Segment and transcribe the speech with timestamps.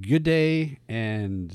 [0.00, 1.54] good day and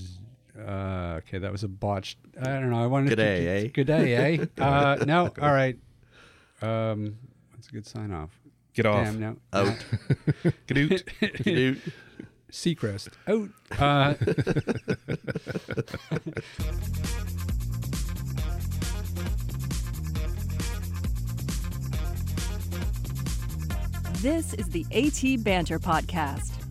[0.57, 2.17] uh, okay, that was a botched.
[2.39, 2.83] I don't know.
[2.83, 3.67] I wanted Good to day, eh?
[3.67, 4.45] Good day, eh?
[4.63, 5.77] uh, no, all right.
[6.61, 7.17] Um,
[7.53, 8.29] that's a good sign off.
[8.73, 9.05] Get off.
[9.05, 9.37] Damn, no.
[9.53, 9.77] Out.
[10.67, 11.43] Gadoot.
[11.43, 11.81] Dude.
[12.51, 13.49] Seacrest out.
[13.79, 14.13] Uh,
[24.21, 26.50] This is the AT Banter Podcast,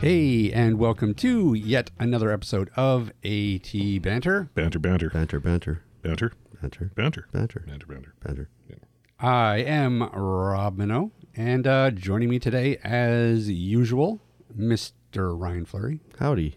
[0.00, 4.48] Hey, and welcome to yet another episode of AT Banter.
[4.54, 8.48] Banter, banter, Banter, banter, banter, banter, banter, banter, banter, banter.
[8.66, 8.86] banter.
[9.18, 14.20] I am Rob Minot, and uh, joining me today, as usual,
[14.58, 15.38] Mr.
[15.38, 16.56] Ryan Fleury Howdy.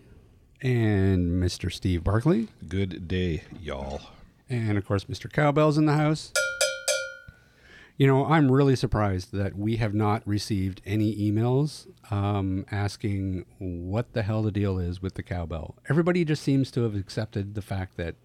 [0.61, 1.69] and Mr.
[1.71, 3.99] Steve Barclay, Good day, y'all.
[4.49, 5.30] and of course, Mr.
[5.31, 6.31] Cowbell's in the house.
[8.03, 14.11] You know, I'm really surprised that we have not received any emails um, asking what
[14.11, 15.77] the hell the deal is with the cowbell.
[15.89, 18.15] Everybody just seems to have accepted the fact that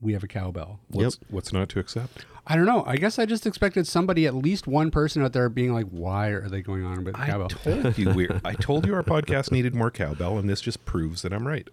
[0.00, 0.78] we have a cowbell.
[0.86, 2.26] What's what's not to accept?
[2.46, 2.84] I don't know.
[2.86, 6.28] I guess I just expected somebody, at least one person out there, being like, "Why
[6.28, 8.40] are they going on about the I cowbell?" told you we're.
[8.44, 11.68] I told you our podcast needed more cowbell, and this just proves that I'm right.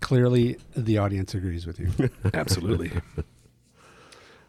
[0.00, 1.92] Clearly, the audience agrees with you.
[2.34, 2.90] Absolutely.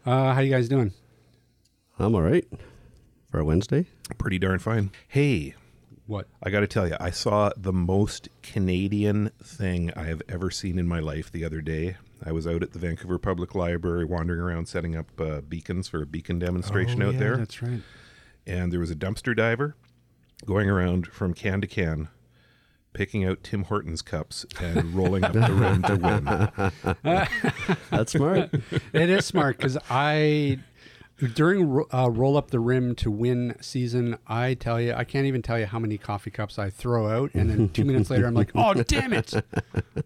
[0.04, 0.92] uh, how you guys doing?
[1.98, 2.46] I'm all right
[3.30, 3.86] for a Wednesday.
[4.18, 4.90] Pretty darn fine.
[5.08, 5.54] Hey,
[6.06, 6.26] What?
[6.42, 10.78] I got to tell you, I saw the most Canadian thing I have ever seen
[10.78, 11.96] in my life the other day.
[12.24, 16.02] I was out at the Vancouver Public Library wandering around setting up uh, beacons for
[16.02, 17.36] a beacon demonstration Oh, out yeah, there.
[17.36, 17.80] That's right.
[18.46, 19.76] and there was a dumpster diver
[20.46, 22.08] going around from can to can
[22.94, 25.96] picking out Tim Hortons cups and rolling up the rim to
[27.04, 27.28] win.
[27.90, 28.50] That's smart.
[28.92, 30.58] it is smart because I
[31.18, 35.42] during uh, roll up the rim to win season, I tell you, I can't even
[35.42, 38.34] tell you how many coffee cups I throw out, and then two minutes later, I'm
[38.34, 39.34] like, oh damn it,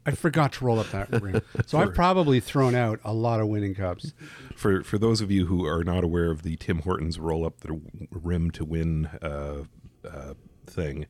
[0.06, 1.42] I forgot to roll up that rim.
[1.66, 4.14] So I've probably thrown out a lot of winning cups.
[4.56, 7.60] For for those of you who are not aware of the Tim Hortons roll up
[7.60, 7.78] the
[8.10, 9.64] rim to win uh,
[10.08, 10.34] uh,
[10.66, 11.06] thing,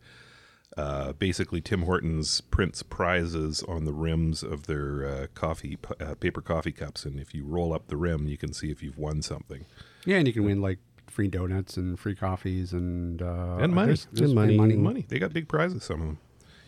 [0.76, 6.40] uh, basically Tim Hortons prints prizes on the rims of their uh, coffee uh, paper
[6.40, 9.22] coffee cups, and if you roll up the rim, you can see if you've won
[9.22, 9.64] something.
[10.06, 13.86] Yeah, and you can win like free donuts and free coffees and uh, And money.
[13.88, 14.56] there's- there's- And money.
[14.56, 14.76] money.
[14.76, 15.06] Money.
[15.08, 15.84] They got big prizes.
[15.84, 16.18] Some of them.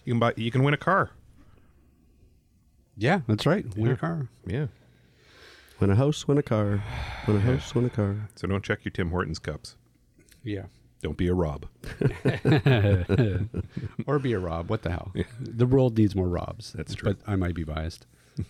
[0.04, 0.34] You can buy.
[0.36, 1.10] You can win a car.
[2.96, 3.64] Yeah, that's right.
[3.76, 3.92] Win Yeah.
[3.92, 4.28] a car.
[4.46, 4.66] Yeah.
[5.80, 6.82] Win a house, win a car.
[7.26, 8.28] Win a house, win a car.
[8.36, 9.74] So don't check your Tim Hortons cups.
[10.44, 10.66] Yeah.
[11.02, 11.66] Don't be a Rob.
[14.06, 14.70] or be a Rob.
[14.70, 15.12] What the hell?
[15.40, 16.72] The world needs more Robs.
[16.72, 17.14] That's true.
[17.14, 18.06] But I might be biased.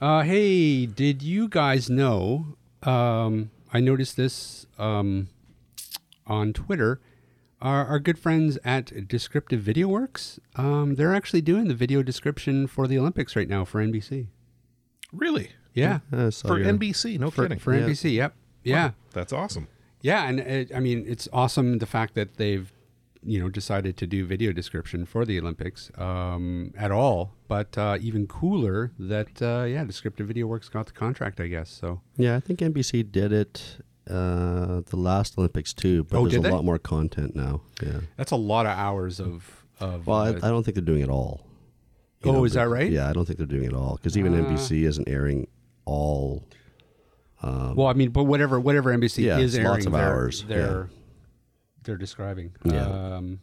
[0.00, 2.56] uh, hey, did you guys know?
[2.82, 5.28] Um, I noticed this um,
[6.26, 7.00] on Twitter.
[7.60, 12.66] Our, our good friends at Descriptive Video Works, um, they're actually doing the video description
[12.68, 14.28] for the Olympics right now for NBC.
[15.12, 15.50] Really?
[15.74, 17.18] Yeah, I saw For your- NBC?
[17.18, 17.58] No for, kidding.
[17.58, 17.86] for Yeah.
[17.86, 18.14] NBC.
[18.14, 18.34] Yep.
[18.62, 18.90] Yeah.
[19.12, 19.66] That's awesome.
[20.02, 22.72] Yeah, and it, I mean, it's awesome the fact that they've,
[23.24, 27.32] you know, decided to do video description for the Olympics um, at all.
[27.48, 31.70] But uh, even cooler that, uh, yeah, Descriptive Video Works got the contract, I guess.
[31.70, 33.78] So Yeah, I think NBC did it
[34.08, 36.50] uh, the last Olympics too, but Oh, there's a they?
[36.50, 37.62] lot more content now.
[37.82, 38.00] Yeah.
[38.16, 39.64] that's a lot of hours of.
[39.80, 41.44] of Well, I, uh, I don't think they're doing it all.
[42.24, 42.90] Oh, is that right?
[42.90, 45.46] Yeah, I don't think they're doing it all because even Uh, NBC isn't airing
[45.84, 46.44] all.
[47.42, 50.44] um, well, I mean, but whatever, whatever NBC Yeah, is airing, lots of they're, hours,
[50.48, 50.90] They're
[51.88, 52.52] they're describing.
[52.64, 52.86] Yeah.
[53.16, 53.40] Um,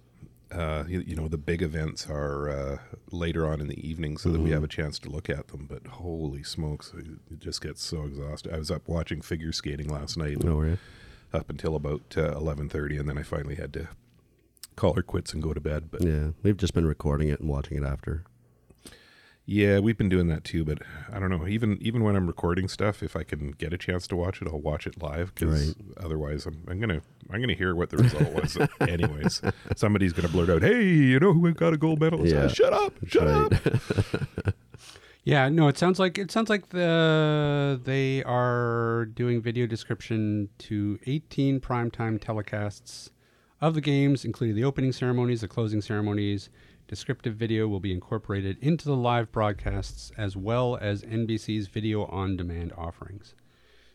[0.52, 2.78] Uh, you, you know, the big events are uh,
[3.12, 5.66] later on in the evening so that we have a chance to look at them.
[5.68, 8.53] But holy smokes, it it just gets so exhausted.
[8.53, 10.44] I was up watching figure skating last night.
[10.44, 10.78] No, were you?
[11.34, 13.90] up until about uh, 11.30 and then i finally had to
[14.78, 17.50] call her quits and go to bed but Yeah, we've just been recording it and
[17.50, 18.24] watching it after.
[19.46, 20.80] Yeah we've been doing that too but
[21.12, 21.47] i don't know.
[21.47, 24.47] Even even when i'm recording stuff if i can get a chance to watch it
[24.47, 27.02] i'll watch it live because otherwise I'm, I'm gonna
[27.32, 29.42] i'm gonna hear what the result was anyways.
[29.76, 32.28] Somebody's gonna blurt out hey you know who got a gold medal?
[32.28, 32.47] Yeah.
[32.47, 33.53] shut up shut right.
[33.53, 34.56] up.
[35.26, 41.00] Yeah, no, it sounds like it sounds like the they are doing video description to
[41.08, 43.09] 18 primetime telecasts
[43.59, 46.52] of the games, including the opening ceremonies, the closing ceremonies,
[46.87, 52.37] Descriptive video will be incorporated into the live broadcasts as well as NBC's video on
[52.37, 53.34] demand offerings.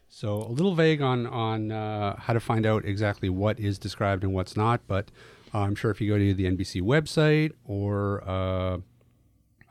[0.09, 4.25] So a little vague on on uh, how to find out exactly what is described
[4.25, 5.11] and what's not, but
[5.55, 8.79] uh, I'm sure if you go to the NBC website or uh,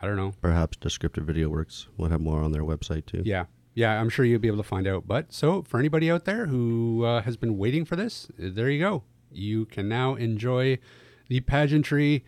[0.02, 3.22] I don't know, Perhaps Descriptive Video Works will have more on their website too.
[3.26, 5.06] yeah, yeah, I'm sure you'll be able to find out.
[5.08, 8.80] But so for anybody out there who uh, has been waiting for this, there you
[8.80, 9.04] go.
[9.30, 10.80] You can now enjoy
[11.28, 12.24] the pageantry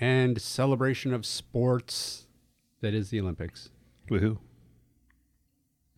[0.00, 2.26] and celebration of sports
[2.80, 3.70] that is the Olympics.
[4.10, 4.38] Woohoo!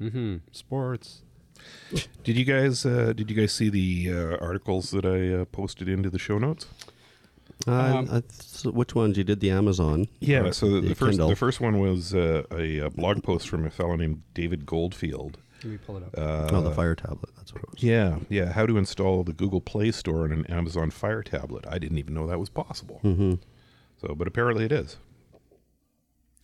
[0.01, 0.37] Mm-hmm.
[0.53, 1.23] Sports.
[2.23, 5.89] Did you guys uh, did you guys see the uh, articles that I uh, posted
[5.89, 6.67] into the show notes?
[7.67, 9.41] Uh, Um, I th- so which ones you did?
[9.41, 10.07] The Amazon.
[10.21, 10.51] Yeah.
[10.51, 11.29] So the, the first Kindle?
[11.29, 15.39] the first one was uh, a, uh blog post from a fellow named David Goldfield.
[15.65, 16.15] Let me pull it up.
[16.17, 17.31] Uh, oh, the Fire tablet.
[17.37, 17.83] That's what it was.
[17.83, 18.53] Yeah, yeah.
[18.53, 21.65] How to install the Google Play Store on an Amazon Fire tablet.
[21.67, 23.01] I didn't even know that was possible.
[23.03, 23.35] Mm-hmm.
[24.07, 24.97] So, but apparently it is.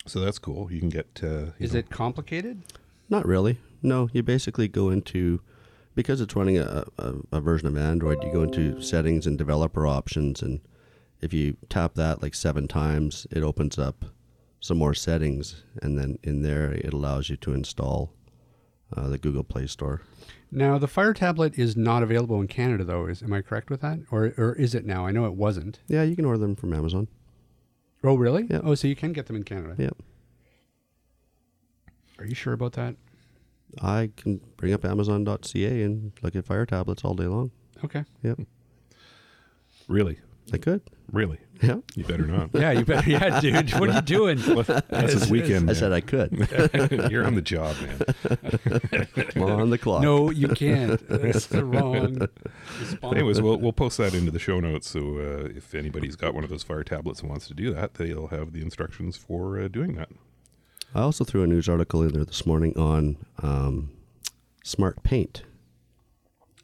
[0.05, 0.71] So that's cool.
[0.71, 1.21] You can get.
[1.23, 2.61] Uh, you is know- it complicated?
[3.09, 3.59] Not really.
[3.81, 5.41] No, you basically go into
[5.95, 8.23] because it's running a, a, a version of Android.
[8.23, 10.61] You go into settings and developer options, and
[11.21, 14.05] if you tap that like seven times, it opens up
[14.59, 18.13] some more settings, and then in there it allows you to install
[18.95, 20.01] uh, the Google Play Store.
[20.51, 23.05] Now the Fire tablet is not available in Canada, though.
[23.07, 25.05] Is am I correct with that, or or is it now?
[25.05, 25.79] I know it wasn't.
[25.87, 27.07] Yeah, you can order them from Amazon.
[28.03, 28.47] Oh, really?
[28.49, 28.59] Yeah.
[28.63, 29.75] Oh, so you can get them in Canada.
[29.77, 29.91] Yeah,
[32.19, 32.95] Are you sure about that?
[33.81, 37.51] I can bring up Amazon.ca and look at Fire tablets all day long.
[37.83, 38.03] Okay.
[38.21, 38.41] Yep,
[39.87, 40.19] really,
[40.51, 40.81] I could.
[41.11, 41.37] really.
[41.61, 42.49] Yeah, You better not.
[42.53, 43.09] Yeah, you better.
[43.09, 43.71] Yeah, dude.
[43.79, 44.37] What are you doing?
[44.89, 45.69] That's his weekend.
[45.69, 46.31] I said I could.
[47.09, 49.07] You're on the job, man.
[49.35, 50.01] I'm on the clock.
[50.01, 50.99] No, you can't.
[51.07, 52.27] That's the wrong
[52.81, 53.15] response.
[53.15, 54.89] Anyways, we'll we'll post that into the show notes.
[54.89, 57.93] So uh, if anybody's got one of those Fire tablets and wants to do that,
[57.93, 60.09] they'll have the instructions for uh, doing that.
[60.93, 63.91] I also threw a news article in there this morning on um,
[64.65, 65.43] smart paint.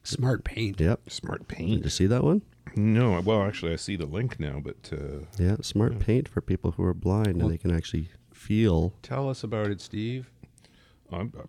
[0.04, 0.80] Smart paint.
[0.82, 1.10] Yep.
[1.10, 1.78] Smart paint.
[1.78, 2.42] Did you see that one?
[2.76, 6.72] No, well, actually, I see the link now, but uh, Yeah, smart paint for people
[6.72, 8.94] who are blind Well- and they can actually feel.
[9.02, 10.30] Tell us about it, Steve.
[11.12, 11.42] I'm, uh,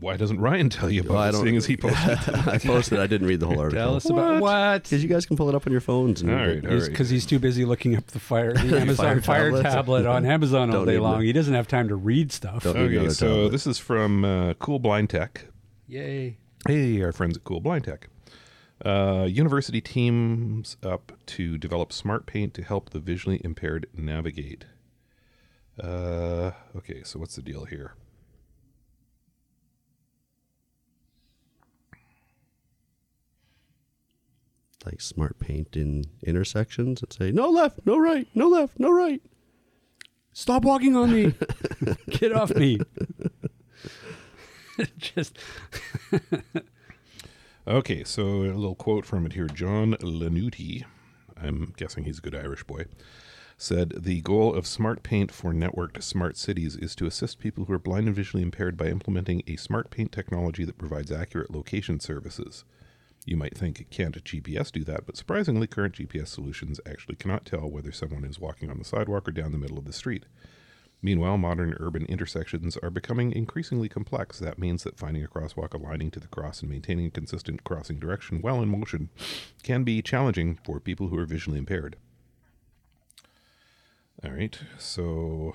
[0.00, 2.34] why doesn't Ryan tell you about Well, it, don't- seeing as he posted?
[2.48, 2.98] I posted.
[2.98, 3.78] I didn't read the whole article.
[3.84, 4.84] Tell us about what?
[4.84, 6.22] because you guys can pull it up on your phones.
[6.22, 9.20] And All read right, He's because he's too busy looking up the fire, the Amazon
[9.20, 10.06] Fire, Fire tablet.
[10.06, 11.20] on Amazon all day long.
[11.20, 12.62] to- He doesn't have time to read stuff.
[12.64, 13.50] Don't- okay, so tablet.
[13.52, 15.48] this is from uh, Cool Blind Tech.
[15.86, 16.38] Yay!
[16.66, 18.08] Hey, our friends at Cool Blind Tech.
[18.84, 24.66] Uh, university teams up to develop smart paint to help the visually impaired navigate.
[25.82, 27.94] Uh, okay, so what's the deal here?
[34.84, 39.22] like smart paint in intersections and say no left, no right, no left, no right.
[40.34, 41.34] Stop walking on me!
[42.10, 42.80] Get off me!
[44.98, 45.38] Just
[47.66, 49.46] Okay, so a little quote from it here.
[49.46, 50.84] John Lanuti,
[51.34, 52.84] I'm guessing he's a good Irish boy,
[53.56, 57.72] said the goal of smart paint for networked smart cities is to assist people who
[57.72, 62.00] are blind and visually impaired by implementing a smart paint technology that provides accurate location
[62.00, 62.66] services.
[63.24, 65.06] You might think, can't GPS do that?
[65.06, 69.26] But surprisingly, current GPS solutions actually cannot tell whether someone is walking on the sidewalk
[69.26, 70.26] or down the middle of the street.
[71.04, 74.38] Meanwhile, modern urban intersections are becoming increasingly complex.
[74.38, 77.98] That means that finding a crosswalk aligning to the cross and maintaining a consistent crossing
[77.98, 79.10] direction while in motion
[79.62, 81.96] can be challenging for people who are visually impaired.
[84.24, 85.54] All right, so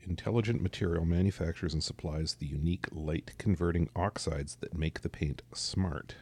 [0.00, 6.14] Intelligent Material manufactures and supplies the unique light converting oxides that make the paint smart.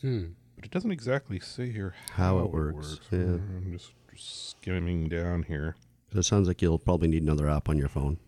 [0.00, 0.26] hmm.
[0.54, 3.18] But it doesn't exactly say here How it works, yeah.
[3.18, 5.74] I'm just skimming down here.
[6.12, 8.18] So it sounds like you'll probably need another app on your phone.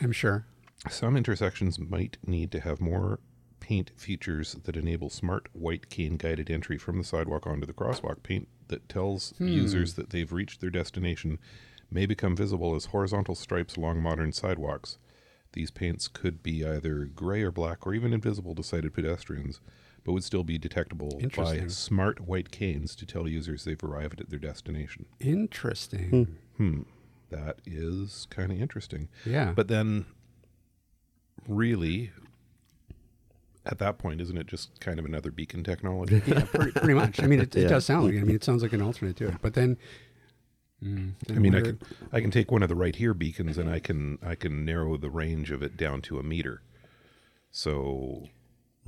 [0.00, 0.46] I'm sure.
[0.88, 3.18] Some intersections might need to have more
[3.60, 8.22] paint features that enable smart white cane guided entry from the sidewalk onto the crosswalk.
[8.22, 9.48] Paint that tells hmm.
[9.48, 11.38] users that they've reached their destination
[11.90, 14.98] may become visible as horizontal stripes along modern sidewalks.
[15.52, 19.60] These paints could be either gray or black or even invisible to sighted pedestrians,
[20.08, 24.30] but would still be detectable by smart white canes to tell users they've arrived at
[24.30, 25.04] their destination.
[25.20, 26.38] Interesting.
[26.56, 26.80] Hmm,
[27.28, 29.08] that is kind of interesting.
[29.26, 29.52] Yeah.
[29.54, 30.06] But then,
[31.46, 32.10] really,
[33.66, 36.22] at that point, isn't it just kind of another beacon technology?
[36.26, 37.22] yeah, pretty, pretty much.
[37.22, 37.68] I mean, it, it Yeah.
[37.68, 38.20] does sound like it.
[38.20, 39.34] I mean, it sounds like an alternate to it.
[39.42, 39.76] But then,
[40.82, 41.78] mm, I mean, I can
[42.14, 44.96] I can take one of the right here beacons and I can I can narrow
[44.96, 46.62] the range of it down to a meter.
[47.50, 48.28] So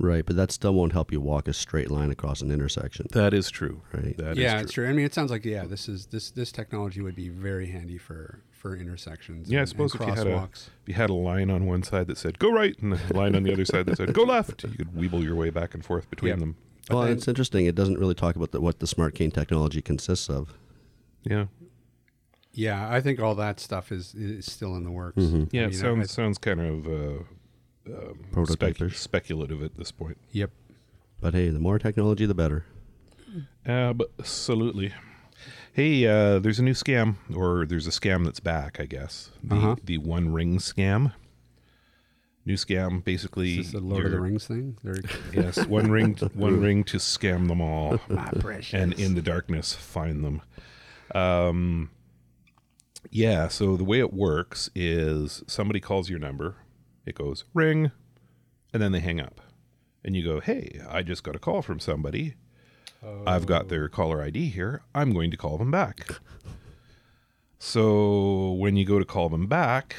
[0.03, 3.05] Right, but that still won't help you walk a straight line across an intersection.
[3.11, 3.83] That is true.
[3.93, 4.17] Right.
[4.17, 4.61] That is yeah, true.
[4.61, 4.89] it's true.
[4.89, 7.99] I mean, it sounds like yeah, this is this this technology would be very handy
[7.99, 9.49] for for intersections.
[9.51, 11.83] Yeah, I suppose and if you had a if you had a line on one
[11.83, 14.23] side that said "go right" and a line on the other side that said "go
[14.23, 16.39] left," you could weeble your way back and forth between Yep.
[16.39, 16.55] them.
[16.89, 17.67] Well, then- it's interesting.
[17.67, 20.53] It doesn't really talk about the, what the smart cane technology consists of.
[21.23, 21.45] Yeah,
[22.53, 25.17] Yeah, I think all that stuff is is still in the works.
[25.21, 25.43] Mm-hmm.
[25.55, 25.63] yeah.
[25.63, 27.23] I it sounds I- sounds kind of uh,
[27.87, 28.95] um, spec- Prototypers.
[28.95, 30.17] speculative at this point.
[30.31, 30.51] yep.
[31.19, 32.65] But hey, the more technology, the better.
[33.65, 34.93] Absolutely.
[35.73, 39.29] Hey, uh, there's a new scam, or there's a scam that's back, I guess.
[39.43, 39.75] The, Uh-huh.
[39.83, 41.13] the One Ring scam.
[42.43, 43.59] New scam, basically.
[43.59, 44.77] Is this the Lord of the Rings thing?
[44.83, 44.95] They're
[45.33, 48.73] Yes, one ring, one ring to scam them all, my precious.
[48.73, 50.41] and in the darkness find them.
[51.13, 51.91] Um,
[53.11, 53.47] yeah.
[53.47, 56.55] So the way it works is somebody calls your number,
[57.05, 57.91] it goes ring,
[58.73, 59.41] and then they hang up,
[60.03, 62.35] and you go, "Hey, I just got a call from somebody.
[63.25, 64.83] I've got their caller ID here.
[64.93, 66.07] I'm going to call them back."
[67.63, 69.95] So when you go to call them back,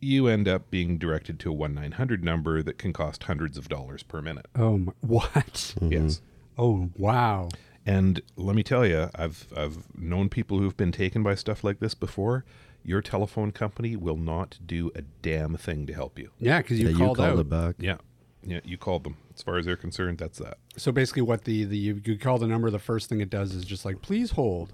[0.00, 3.56] you end up being directed to a one nine hundred number that can cost hundreds
[3.56, 4.46] of dollars per minute.
[4.56, 5.74] oh my, what?
[5.80, 6.20] Yes.
[6.20, 6.24] Mm-hmm.
[6.58, 7.48] Oh wow.
[7.86, 11.78] And let me tell you, I've I've known people who've been taken by stuff like
[11.78, 12.44] this before.
[12.84, 16.30] Your telephone company will not do a damn thing to help you.
[16.38, 17.48] Yeah, because you yeah, called you called out.
[17.48, 17.74] back.
[17.78, 17.96] Yeah,
[18.44, 19.16] yeah, you called them.
[19.34, 20.58] As far as they're concerned, that's that.
[20.76, 23.54] So basically, what the the you, you call the number, the first thing it does
[23.54, 24.72] is just like please hold,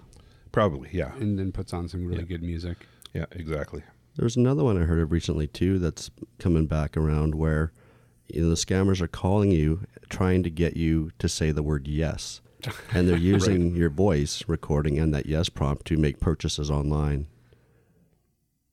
[0.53, 2.27] Probably, yeah, and then puts on some really Yeah.
[2.27, 2.87] good music.
[3.15, 3.83] yeah, exactly.
[4.17, 7.73] There's another one I heard of recently too that's coming back around where
[8.29, 11.87] you know the scammers are calling you trying to get you to say the word
[11.87, 12.41] yes.
[12.93, 17.29] And they're using your voice recording and that yes prompt to make purchases online.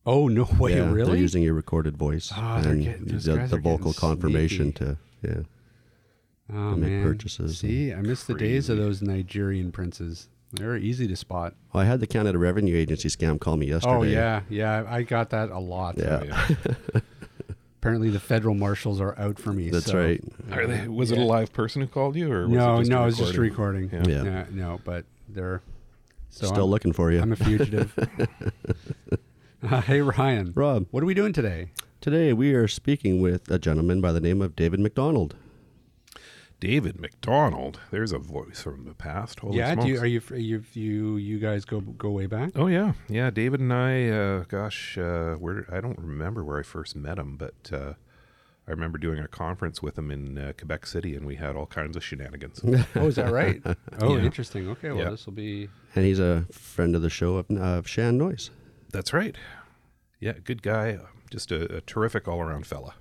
[0.06, 1.12] Oh no way, yeah, really?
[1.12, 4.86] They're using your recorded voice Ah, they're and getting- those the, the vocal confirmation sneaky.
[4.86, 5.34] to yeah.
[6.54, 10.28] oh to make man, purchases See, I miss the days of those Nigerian princes.
[10.54, 11.54] They're easy to spot.
[11.74, 13.94] Well, I had the Canada Revenue Agency scam call me yesterday.
[13.96, 15.98] Oh yeah, yeah, I got that a lot.
[15.98, 16.24] Yeah.
[16.24, 17.02] Yeah.
[17.82, 19.70] Apparently, the federal marshals are out for me.
[19.70, 20.24] That's so- right.
[20.52, 22.92] Are they, was it a live person who called you, or was No, it just
[22.92, 23.90] no, it was just a recording?
[23.90, 24.10] recording.
[24.12, 24.24] Yeah.
[24.24, 24.46] Yeah.
[24.52, 25.62] no, but they're
[26.30, 27.22] so Still I'm, looking for you.
[27.22, 27.94] I'm a fugitive.
[29.70, 31.70] Uh, hey Ryan, Rob, what are we doing today?
[32.02, 35.36] today we are speaking with a gentleman by the name of David McDonald.
[36.60, 37.80] David McDonald.
[37.92, 39.40] There's a voice from the past.
[39.40, 42.52] Holy yeah, do you, are you are you you you guys go go way back?
[42.56, 43.30] Oh yeah, yeah.
[43.30, 47.36] David and I, uh, gosh, uh, where I don't remember where I first met him,
[47.36, 47.94] but uh,
[48.68, 51.66] I remember doing a conference with him in uh, Quebec City, and we had all
[51.68, 52.62] kinds of shenanigans.
[52.96, 53.62] Oh, is that right?
[54.00, 54.24] Oh, Yeah.
[54.24, 54.70] interesting.
[54.70, 55.10] Okay, well Yeah.
[55.10, 58.50] this will be And he's a friend of the show of, of Shan Noise.
[58.96, 59.36] That's right.
[60.22, 61.00] Yeah, good guy.
[61.30, 62.94] Just a, a terrific all-around fella.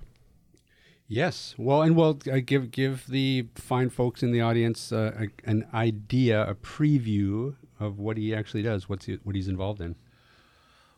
[1.07, 1.55] Yes.
[1.57, 5.67] Well, and we'll uh, give give the fine folks in the audience uh, a, an
[5.73, 9.95] idea, a preview of what he actually does, what's he, what he's involved in.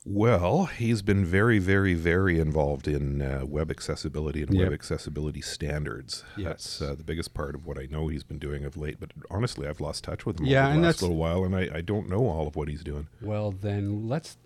[0.05, 6.23] Well, he's been very, very, very involved in uh, web accessibility and web accessibility standards.
[6.37, 6.89] That's Yes.
[6.89, 9.01] uh, the biggest part of what I know he's been doing of late.
[9.01, 11.53] But honestly, I've lost touch with him Yeah, over the last that's- little while, and
[11.53, 13.07] I, I don't know all of what he's doing.
[13.21, 14.37] Well, then let's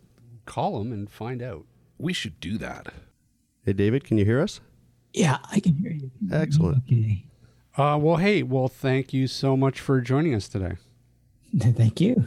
[0.51, 1.63] call him and find out.
[1.97, 2.87] We should do that.
[3.63, 4.59] Hey, David, can you hear us?
[5.13, 6.11] Yeah, I can hear you.
[6.29, 6.83] Excellent.
[6.87, 7.23] Okay.
[7.77, 10.73] Uh, well, hey, well, thank you so much for joining us today.
[11.57, 12.25] Thank you.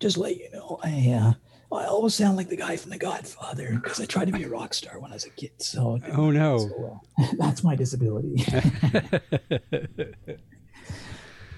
[0.00, 3.78] Just let you know, I uh, I always sound like the guy from The Godfather
[3.82, 5.52] because I tried to be a rock star when I was a kid.
[5.58, 6.58] So Oh, no.
[6.58, 7.04] so well.
[7.38, 8.36] that's my disability.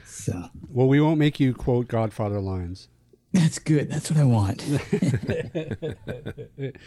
[0.04, 2.88] so Well, we won't make you quote Godfather lines.
[3.32, 3.90] That's good.
[3.90, 4.62] That's what I want.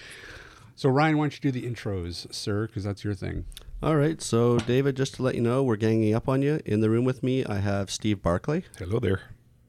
[0.75, 2.65] So, Ryan, why don't you do the intros, sir?
[2.65, 3.45] Because that's your thing.
[3.83, 4.19] All right.
[4.21, 6.59] So, David, just to let you know, we're ganging up on you.
[6.65, 8.63] In the room with me, I have Steve Barclay.
[8.79, 9.21] Hello there.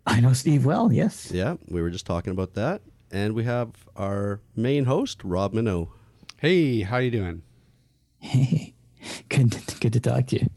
[0.06, 0.90] I know Steve well.
[0.92, 1.30] Yes.
[1.30, 2.80] Yeah, we were just talking about that.
[3.10, 5.88] And we have our main host, Rob Minot.
[6.38, 7.42] Hey, how you doing?
[8.18, 8.74] Hey,
[9.28, 9.52] good.
[9.52, 10.48] To, good to talk to you.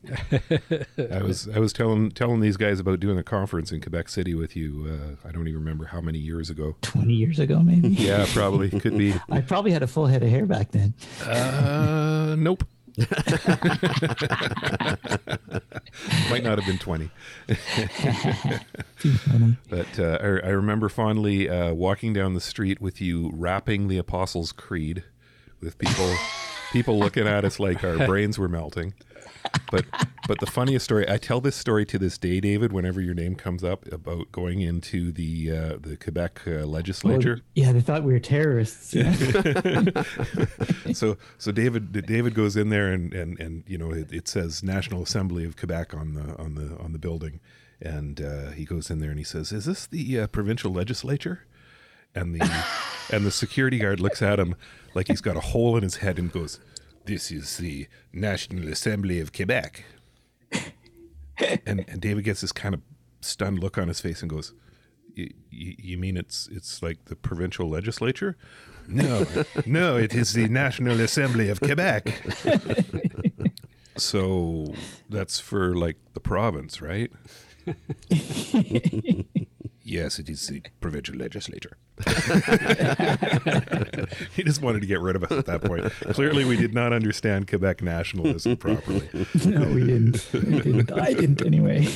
[1.11, 4.33] I was I was telling telling these guys about doing a conference in Quebec City
[4.33, 4.87] with you.
[4.89, 6.75] Uh, I don't even remember how many years ago.
[6.81, 7.87] Twenty years ago, maybe.
[8.07, 9.13] Yeah, probably could be.
[9.29, 10.93] I probably had a full head of hair back then.
[11.25, 12.63] Uh, nope.
[16.29, 17.09] Might not have been twenty.
[19.69, 23.97] But uh, I, I remember fondly uh, walking down the street with you rapping the
[23.97, 25.03] Apostles' Creed
[25.59, 26.13] with people
[26.71, 28.93] people looking at us like our brains were melting.
[29.71, 29.85] But
[30.27, 32.73] but the funniest story, I tell this story to this day, David.
[32.73, 37.43] Whenever your name comes up about going into the uh, the Quebec uh, legislature, Well,
[37.55, 38.93] yeah, they thought we were terrorists.
[38.93, 39.13] know?
[40.93, 44.63] so so David David goes in there and and and you know it, it says
[44.63, 47.39] National Assembly of Quebec on the on the on the building,
[47.81, 51.45] and uh, he goes in there and he says, "Is this the uh, provincial legislature?"
[52.15, 52.65] And the
[53.11, 54.55] and the security guard looks at him
[54.93, 56.59] like he's got a hole in his head and goes,
[57.05, 59.83] "This is the National Assembly of Quebec."
[61.65, 62.81] And and David gets this kind of
[63.21, 64.53] stunned look on his face and goes,
[65.15, 68.35] "Y- y- "You mean it's it's like the provincial legislature?"
[68.87, 69.25] No,
[69.65, 72.21] no, it is the National Assembly of Quebec.
[73.97, 74.73] so
[75.09, 77.11] that's for like the province, right?
[79.87, 81.77] yes, it is the provincial legislature.
[84.35, 85.89] he just wanted to get rid of us at that point.
[86.13, 89.09] Clearly, we did not understand Quebec nationalism properly.
[89.45, 90.29] no, we didn't.
[90.33, 90.91] We didn't.
[90.91, 91.87] I didn't anyway.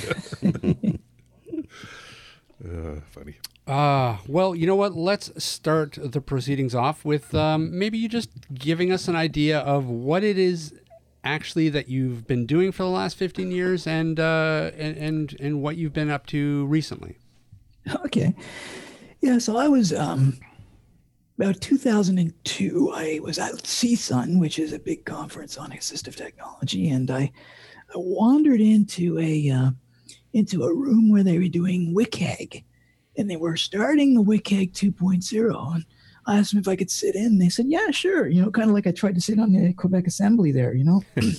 [2.64, 3.36] Uh, funny.
[3.68, 4.96] Uh, well, you know what?
[4.96, 9.86] Let's start the proceedings off with um, maybe you just giving us an idea of
[9.88, 10.74] what it is
[11.24, 15.62] actually that you've been doing for the last 15 years and, uh, and, and, and
[15.62, 17.18] what you've been up to recently.
[18.06, 18.36] Okay.
[19.22, 20.38] Yeah, so I was um
[21.38, 22.92] about 2002.
[22.94, 27.32] I was at CSUN, which is a big conference on assistive technology, and I,
[27.90, 29.72] I wandered into a uh,
[30.34, 32.64] into a room where they were doing WCAG,
[33.18, 35.76] and they were starting the WCAG 2.0.
[35.76, 35.86] And
[36.28, 37.40] I asked them if I could sit in.
[37.40, 39.74] They said, "Yeah, sure." You know, kind of like I tried to sit on the
[39.74, 40.74] Quebec Assembly there.
[40.74, 41.04] You know.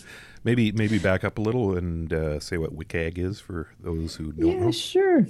[0.45, 4.33] Maybe maybe back up a little and uh, say what WCAG is for those who
[4.33, 4.71] don't Yeah, know.
[4.73, 5.25] sure.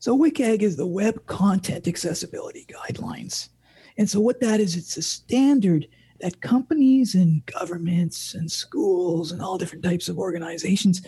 [0.00, 3.48] So WCAG is the Web Content Accessibility Guidelines.
[3.96, 5.88] And so what that is, it's a standard
[6.20, 11.02] that companies and governments and schools and all different types of organizations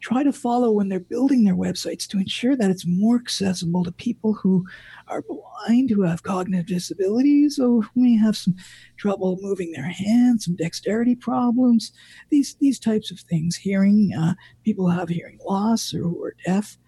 [0.00, 3.92] try to follow when they're building their websites to ensure that it's more accessible to
[3.92, 4.64] people who
[5.08, 8.56] are blind, who have cognitive disabilities, or who may have some
[8.96, 11.92] trouble moving their hands, some dexterity problems,
[12.30, 13.56] these these types of things.
[13.56, 14.32] Hearing, uh,
[14.64, 16.78] people who have hearing loss or who are deaf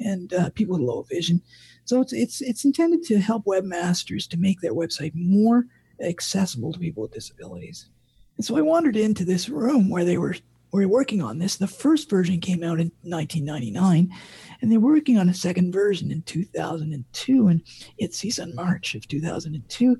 [0.00, 1.42] and uh, people with low vision.
[1.84, 5.64] So it's it's it's intended to help webmasters to make their website more
[6.00, 7.88] accessible to people with disabilities.
[8.36, 10.36] And so I wandered into this room where they were
[10.70, 11.56] were working on this.
[11.56, 14.10] The first version came out in 1999,
[14.60, 17.62] and they're working on a second version in 2002, and
[17.96, 19.96] it sees in March of 2002.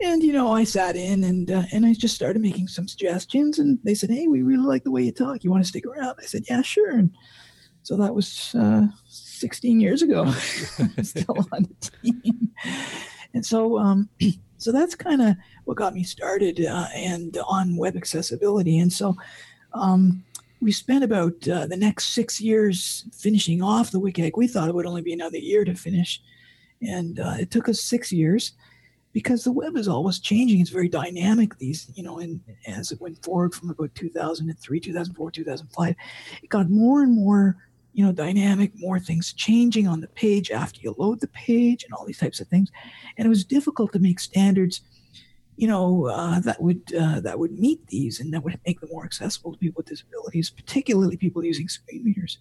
[0.00, 3.58] And you know, I sat in and uh, and I just started making some suggestions,
[3.58, 5.42] and they said, "Hey, we really like the way you talk.
[5.42, 7.10] You want to stick around?" I said, "Yeah, sure." And
[7.82, 10.30] so that was uh, 16 years ago.
[11.02, 12.50] Still on the team,
[13.34, 14.08] and so um,
[14.58, 18.78] so that's kind of what got me started uh, and on web accessibility.
[18.78, 19.16] And so
[19.72, 20.24] um,
[20.60, 24.32] we spent about uh, the next six years finishing off the WCAG.
[24.36, 26.20] We thought it would only be another year to finish,
[26.82, 28.52] and uh, it took us six years
[29.12, 30.60] because the web is always changing.
[30.60, 31.56] It's very dynamic.
[31.58, 35.94] These, you know, and as it went forward from about 2003, 2004, 2005,
[36.42, 37.56] it got more and more,
[37.98, 38.70] you know, dynamic.
[38.76, 42.38] More things changing on the page after you load the page, and all these types
[42.38, 42.70] of things.
[43.16, 44.82] And it was difficult to make standards,
[45.56, 48.90] you know, uh, that would uh, that would meet these and that would make them
[48.92, 52.38] more accessible to people with disabilities, particularly people using screen readers.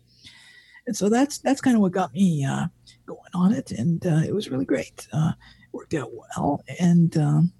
[0.86, 2.67] And so that's that's kind of what got me uh,
[3.08, 5.08] going on it, and uh, it was really great.
[5.12, 5.32] Uh,
[5.72, 7.52] worked out well, and um,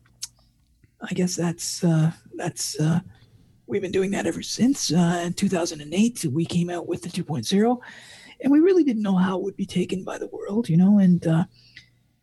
[1.02, 3.00] I guess that's uh, that's uh,
[3.68, 4.92] we've been doing that ever since.
[4.92, 7.78] Uh, in 2008, we came out with the 2.0,
[8.42, 11.00] and we really didn't know how it would be taken by the world, you know,
[11.00, 11.46] and uh,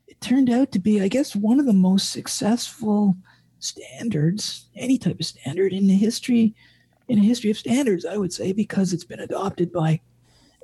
[0.08, 3.16] it turned out to be, I guess, one of the most successful
[3.58, 6.54] standards, any type of standard in the history
[7.08, 10.00] in a history of standards, I would say, because it's been adopted by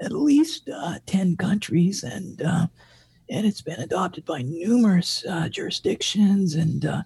[0.00, 2.66] at least uh, 10 countries and uh,
[3.28, 7.02] and it's been adopted by numerous uh, jurisdictions and uh,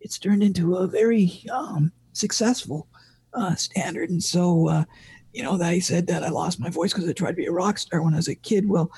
[0.00, 2.86] it's turned into a very um, successful
[3.34, 4.10] uh, standard.
[4.10, 4.84] And so uh,
[5.32, 7.46] you know that I said that I lost my voice because I tried to be
[7.46, 8.68] a rock star when I was a kid.
[8.68, 8.90] Well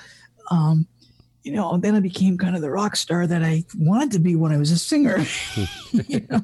[0.49, 0.87] um,
[1.43, 4.35] you know then I became kind of the rock star that I wanted to be
[4.35, 5.17] when I was a singer.
[6.07, 6.41] You know?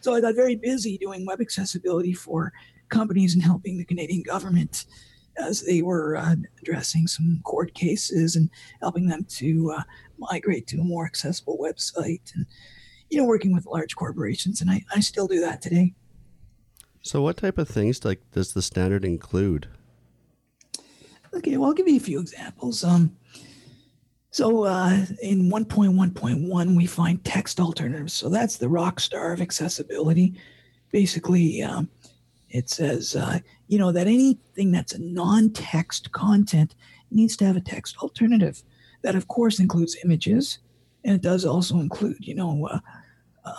[0.00, 2.52] so I got very busy doing web accessibility for
[2.88, 4.86] companies and helping the Canadian government
[5.36, 8.48] as they were uh, addressing some court cases and
[8.80, 9.82] helping them to uh,
[10.18, 12.46] migrate to a more accessible website and
[13.10, 14.60] you know working with large corporations.
[14.60, 15.94] And I, I still do that today
[17.04, 19.68] So, what type of things like does the standard include?
[21.34, 23.16] okay well i'll give you a few examples um,
[24.30, 30.32] so uh, in 1.1.1 we find text alternatives so that's the rock star of accessibility
[30.92, 31.88] basically um,
[32.54, 36.76] it says uh, you know that anything that's a non-text content
[37.10, 38.62] needs to have a text alternative.
[39.02, 40.60] That of course includes images,
[41.04, 42.78] and it does also include you know uh,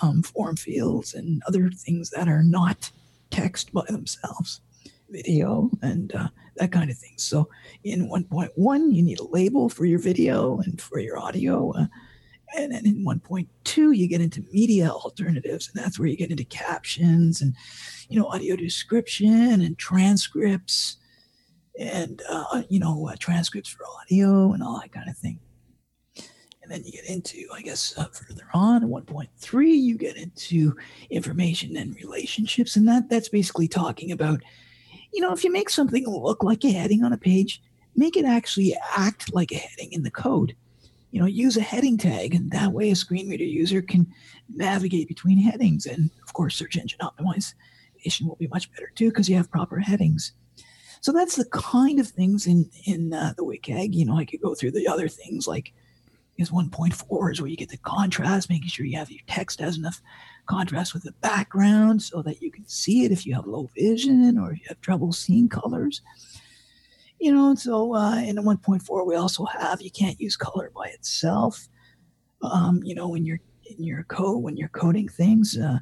[0.02, 2.90] um, form fields and other things that are not
[3.30, 4.62] text by themselves,
[5.10, 7.14] video and uh, that kind of thing.
[7.18, 7.50] So
[7.84, 11.72] in 1.1, you need a label for your video and for your audio.
[11.72, 11.88] Uh,
[12.58, 16.46] and then in 1.2, you get into media alternatives, and that's where you get into
[16.46, 17.56] captions and,
[18.08, 20.98] you know, audio description and transcripts
[21.78, 25.40] and, uh, you know, uh, transcripts for audio and all that kind of thing.
[26.66, 30.76] And then you get into, I guess, uh, further on at 1.3, you get into
[31.12, 32.76] information and relationships.
[32.76, 34.42] And that that's basically talking about,
[35.14, 37.62] you know, if you make something look like a heading on a page,
[37.96, 40.56] make it actually act like a heading in the code.
[41.12, 44.12] You know, use a heading tag, and that way a screen reader user can
[44.52, 45.86] navigate between headings.
[45.86, 49.78] And of course, search engine optimization will be much better too because you have proper
[49.78, 50.34] headings.
[51.02, 53.94] So that's the kind of things in in uh, the WCAG.
[53.94, 55.72] You know, I could go through the other things like
[56.38, 59.78] is 1.4 is where you get the contrast, making sure you have your text has
[59.78, 60.02] enough
[60.48, 64.38] contrast with the background so that you can see it if you have low vision
[64.38, 66.02] or if you have trouble seeing colors.
[67.20, 70.88] You know, And so uh, in 1.4 we also have you can't use color by
[70.88, 71.68] itself.
[72.42, 75.80] Um, you know, when you're in your code, when you're coding things, uh,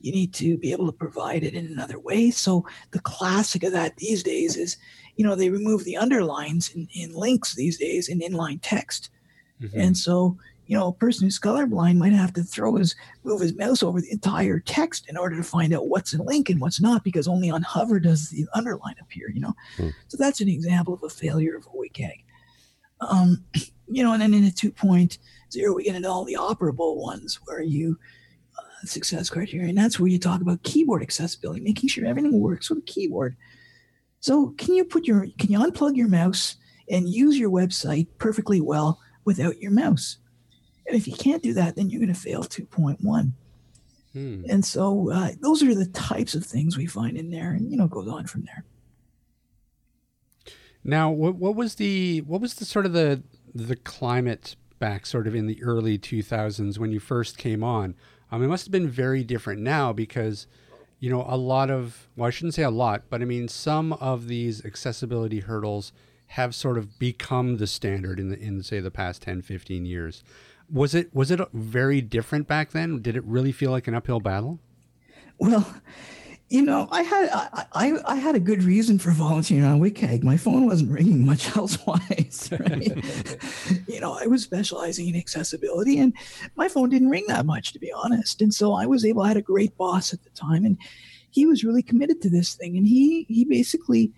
[0.00, 2.30] you need to be able to provide it in another way.
[2.30, 4.76] So the classic of that these days is,
[5.16, 9.10] you know, they remove the underlines in, in links these days in inline text
[9.60, 9.80] Mm-hmm.
[9.80, 13.54] And so, you know, a person who's colorblind might have to throw his move his
[13.54, 16.80] mouse over the entire text in order to find out what's a link and what's
[16.80, 19.30] not, because only on hover does the underline appear.
[19.30, 19.94] You know, mm.
[20.08, 22.24] so that's an example of a failure of a WCAG.
[23.00, 23.44] Um,
[23.88, 25.18] you know, and then in a 2.0,
[25.74, 27.98] we get into all the operable ones where you
[28.58, 32.68] uh, success criteria, and that's where you talk about keyboard accessibility, making sure everything works
[32.68, 33.36] with a keyboard.
[34.20, 36.56] So, can you put your can you unplug your mouse
[36.90, 38.98] and use your website perfectly well?
[39.26, 40.16] Without your mouse.
[40.86, 43.32] And if you can't do that, then you're going to fail 2.1.
[44.12, 44.44] Hmm.
[44.48, 47.76] And so uh, those are the types of things we find in there, and you
[47.76, 48.64] know, goes on from there.
[50.82, 53.22] Now, what what was the what was the sort of the
[53.54, 57.94] the climate back sort of in the early 2000s when you first came on?
[58.30, 60.46] Um, it must have been very different now because,
[60.98, 63.92] you know, a lot of well, I shouldn't say a lot, but I mean some
[63.94, 65.92] of these accessibility hurdles
[66.28, 70.22] have sort of become the standard in the in say the past 10 15 years.
[70.70, 73.00] Was it was it very different back then?
[73.00, 74.58] Did it really feel like an uphill battle?
[75.38, 75.80] Well
[76.48, 80.22] you know i had i i, I had a good reason for volunteering on wcag.
[80.22, 83.88] My phone wasn't ringing much elsewise right?
[83.88, 86.12] You know i was specializing in accessibility and
[86.54, 88.42] my phone didn't ring that much to be honest.
[88.42, 90.78] And so i was able i had a great boss at the time and
[91.30, 92.76] he was really committed to this thing.
[92.76, 94.12] And he he basically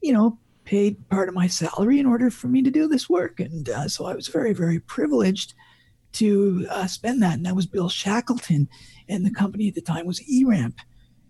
[0.00, 3.40] you know paid part of my salary in order for me to do this work.
[3.40, 5.54] And uh, so I was very, very privileged
[6.12, 7.34] to uh, spend that.
[7.34, 8.68] And that was Bill Shackleton.
[9.08, 10.74] And the company at the time was eRamp.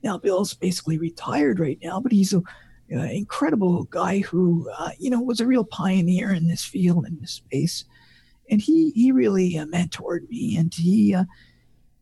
[0.03, 2.45] Now, Bill's basically retired right now, but he's an
[2.95, 7.19] uh, incredible guy who, uh, you know, was a real pioneer in this field, in
[7.21, 7.85] this space.
[8.51, 11.25] And he, he really uh, mentored me and he, uh,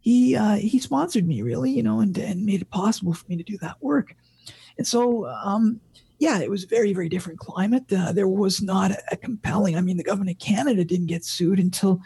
[0.01, 3.45] he, he sponsored me really, you know, and, and made it possible for me to
[3.45, 4.17] do that work.
[4.77, 5.81] And so, um,
[6.23, 7.93] yeah, it was very, very different climate.
[7.93, 9.77] Uh, there was not a, compelling.
[9.77, 12.01] I mean, the government of Canada didn't get sued until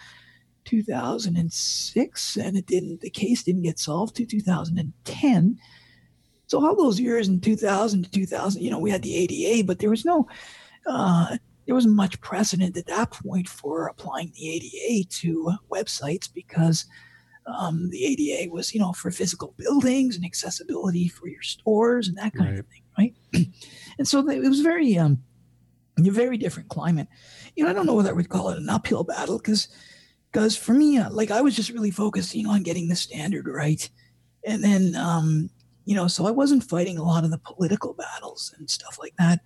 [0.64, 3.02] 2006, and it didn't.
[3.02, 5.58] The case didn't get solved to 2010.
[6.46, 9.80] So all those years in 2000 to 2000, you know, we had the ADA, but
[9.80, 10.26] there was no,
[10.86, 16.86] uh, there wasn't much precedent at that point for applying the ADA to websites because
[17.46, 22.16] um, the ADA was, you know, for physical buildings and accessibility for your stores and
[22.18, 22.58] that kind right.
[22.58, 23.14] of thing, right?
[23.98, 25.22] and so it was very, um,
[25.98, 27.08] a very different climate.
[27.54, 29.68] You know, I don't know whether I would call it an uphill battle because,
[30.30, 33.88] because for me, uh, like I was just really focusing on getting the standard right,
[34.44, 35.50] and then, um,
[35.84, 39.14] you know, so I wasn't fighting a lot of the political battles and stuff like
[39.18, 39.40] that.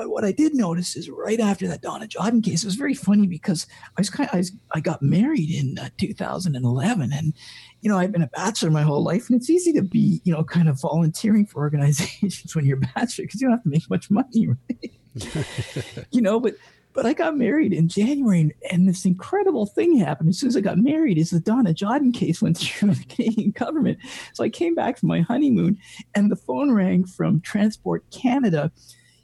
[0.00, 2.94] But what I did notice is right after that Donna Jodhan case, it was very
[2.94, 3.66] funny because
[3.98, 7.34] I was kind of, I, was, I got married in uh, 2011 and,
[7.82, 10.32] you know, I've been a bachelor my whole life and it's easy to be, you
[10.32, 13.68] know, kind of volunteering for organizations when you're a bachelor because you don't have to
[13.68, 16.06] make much money, right?
[16.12, 16.54] you know, but,
[16.94, 20.30] but I got married in January and, and, this incredible thing happened.
[20.30, 23.50] As soon as I got married is the Donna Jodhan case went through the Canadian
[23.50, 23.98] government.
[24.32, 25.76] So I came back from my honeymoon
[26.14, 28.72] and the phone rang from Transport Canada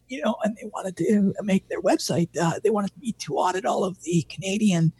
[0.09, 2.29] you know, and they wanted to make their website.
[2.41, 4.93] Uh, they wanted me to audit all of the Canadian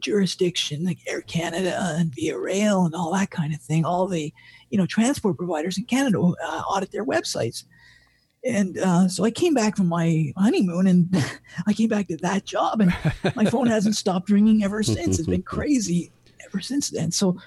[0.00, 3.84] jurisdiction, like Air Canada and Via Rail and all that kind of thing.
[3.84, 4.32] All the,
[4.70, 7.64] you know, transport providers in Canada uh, audit their websites.
[8.44, 11.24] And uh, so I came back from my honeymoon and
[11.66, 12.94] I came back to that job and
[13.34, 15.18] my phone hasn't stopped ringing ever since.
[15.18, 16.12] It's been crazy
[16.44, 17.10] ever since then.
[17.10, 17.38] So,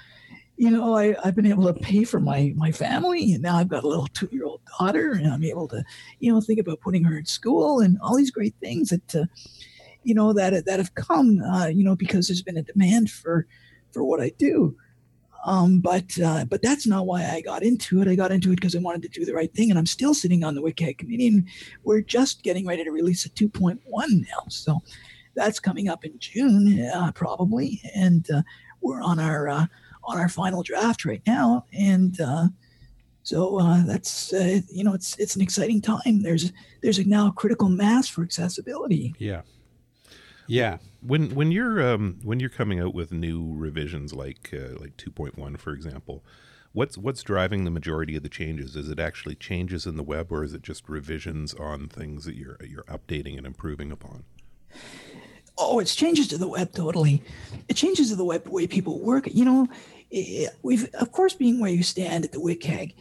[0.58, 3.68] you know, I, I've been able to pay for my, my family and now I've
[3.68, 5.84] got a little two year old daughter and I'm able to,
[6.20, 9.26] you know, think about putting her in school and all these great things that, uh,
[10.04, 13.46] you know, that, that have come, uh, you know, because there's been a demand for,
[13.92, 14.76] for what I do.
[15.46, 18.08] Um, but uh, but that's not why I got into it.
[18.08, 20.14] I got into it because I wanted to do the right thing, and I'm still
[20.14, 21.28] sitting on the WCAG committee.
[21.28, 21.48] And
[21.84, 24.80] we're just getting ready to release a 2.1 now, so
[25.36, 28.42] that's coming up in June uh, probably, and uh,
[28.82, 29.66] we're on our uh,
[30.08, 32.48] on our final draft right now, and uh,
[33.24, 34.32] so uh, that's
[34.72, 36.24] you know it's it's an exciting time.
[36.24, 39.14] There's there's a now critical mass for accessibility.
[39.20, 39.42] Yeah,
[40.48, 40.78] yeah.
[41.02, 45.60] When when you're um, when you're coming out with new revisions like uh, like 2.1
[45.60, 46.24] for example,
[46.72, 48.76] what's what's driving the majority of the changes?
[48.76, 52.36] Is it actually changes in the web or is it just revisions on things that
[52.36, 54.24] you're you're updating and improving upon?
[55.58, 57.24] Oh, it's changes to the web totally.
[57.68, 59.28] It changes to the web the way people work.
[59.34, 59.68] You know,
[60.64, 62.94] we've of course being where you stand at the WCAG,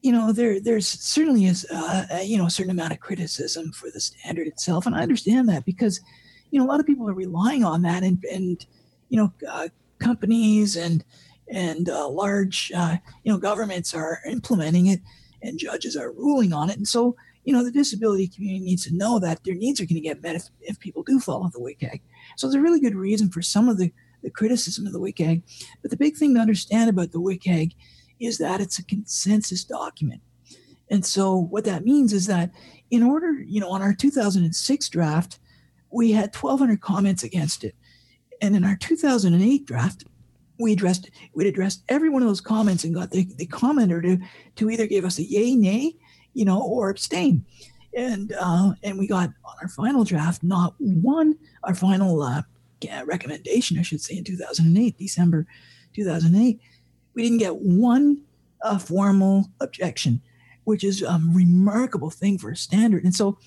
[0.00, 3.90] you know there there's certainly is uh, you know a certain amount of criticism for
[3.90, 6.00] the standard itself, and I understand that because
[6.52, 8.64] you know, a lot of people are relying on that, and and
[9.08, 11.04] you know, uh, companies and
[11.48, 15.00] and uh, large uh, you know governments are implementing it,
[15.42, 18.94] and judges are ruling on it, and so you know the disability community needs to
[18.94, 21.58] know that their needs are going to get met if, if people do follow the
[21.58, 22.00] WCAG.
[22.36, 23.90] So there's a really good reason for some of the
[24.22, 25.42] the criticism of the WCAG,
[25.80, 27.74] but the big thing to understand about the WCAG
[28.20, 30.22] is that it's a consensus document.
[30.90, 32.50] And so what that means is that
[32.90, 35.38] in order, you know, on our 2006 draft,
[35.90, 37.74] we had 1,200 comments against it.
[38.40, 40.04] And in our 2008 draft,
[40.58, 44.18] we addressed we'd addressed every one of those comments and got the, the commenter to
[44.56, 45.94] to either give us a yay, nay,
[46.34, 47.44] you know, or abstain.
[47.96, 52.42] And uh, and we got on our final draft not one, our final uh,
[53.04, 55.46] recommendation, I should say, in 2008, December
[55.94, 56.60] 2008,
[57.14, 58.22] we didn't get one
[58.62, 60.20] uh, formal objection,
[60.64, 63.04] which is a remarkable thing for a standard.
[63.04, 63.38] And so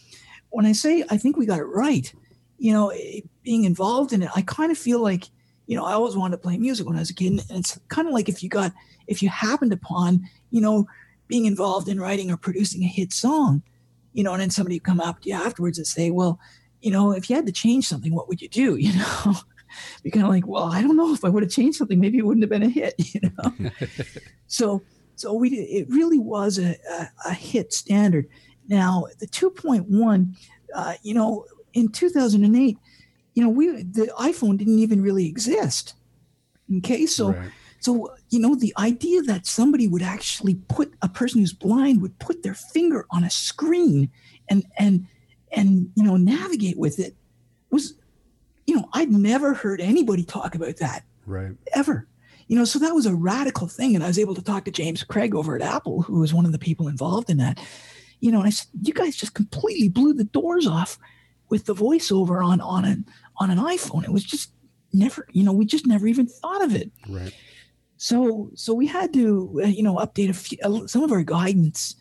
[0.49, 2.13] when I say I think we got it right,
[2.57, 5.25] you know, eh, being involved in it, I kind of feel like,
[5.67, 7.43] you know, I always wanted to play music when I was a kid.
[7.49, 8.71] And it's kind of like if you got,
[9.07, 10.87] if you happened upon, you know,
[11.27, 13.63] being involved in writing or producing a hit song,
[14.13, 16.39] you know, and then somebody come up to you afterwards and say, well,
[16.85, 18.75] you know, if you had to change something, what would you do?
[18.85, 19.35] You know,
[20.03, 22.19] be kind of like, well, I don't know if I would have changed something, maybe
[22.19, 23.71] it wouldn't have been a hit, you know?
[24.47, 24.83] so,
[25.15, 28.27] so we, it really was a, a, a hit standard.
[28.69, 30.35] Now the 2.1,
[30.73, 32.77] uh, you know, in 2008,
[33.33, 35.95] you know, we the iPhone didn't even really exist.
[36.77, 37.49] Okay, so right.
[37.79, 42.17] so you know the idea that somebody would actually put a person who's blind would
[42.17, 44.09] put their finger on a screen
[44.49, 45.05] and and
[45.55, 47.15] and you know navigate with it
[47.71, 47.95] was
[48.67, 52.07] you know I'd never heard anybody talk about that right ever
[52.47, 54.71] you know so that was a radical thing and I was able to talk to
[54.71, 57.59] James Craig over at Apple who was one of the people involved in that
[58.19, 60.99] you know and I said you guys just completely blew the doors off
[61.49, 63.05] with the voiceover on on an
[63.37, 64.03] on an iPhone.
[64.03, 64.51] It was just
[64.93, 66.91] never, you know, we just never even thought of it.
[67.07, 67.33] Right.
[67.97, 71.23] So so we had to, uh, you know, update a few, uh, some of our
[71.23, 71.95] guidance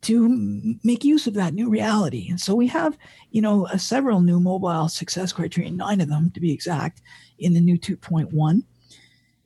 [0.00, 2.28] to make use of that new reality.
[2.30, 2.96] And so we have,
[3.30, 7.02] you know, uh, several new mobile success criteria, nine of them to be exact,
[7.38, 8.62] in the new 2.1.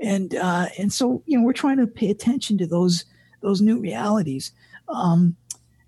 [0.00, 3.04] And uh, and so you know we're trying to pay attention to those
[3.40, 4.52] those new realities.
[4.88, 5.36] Um,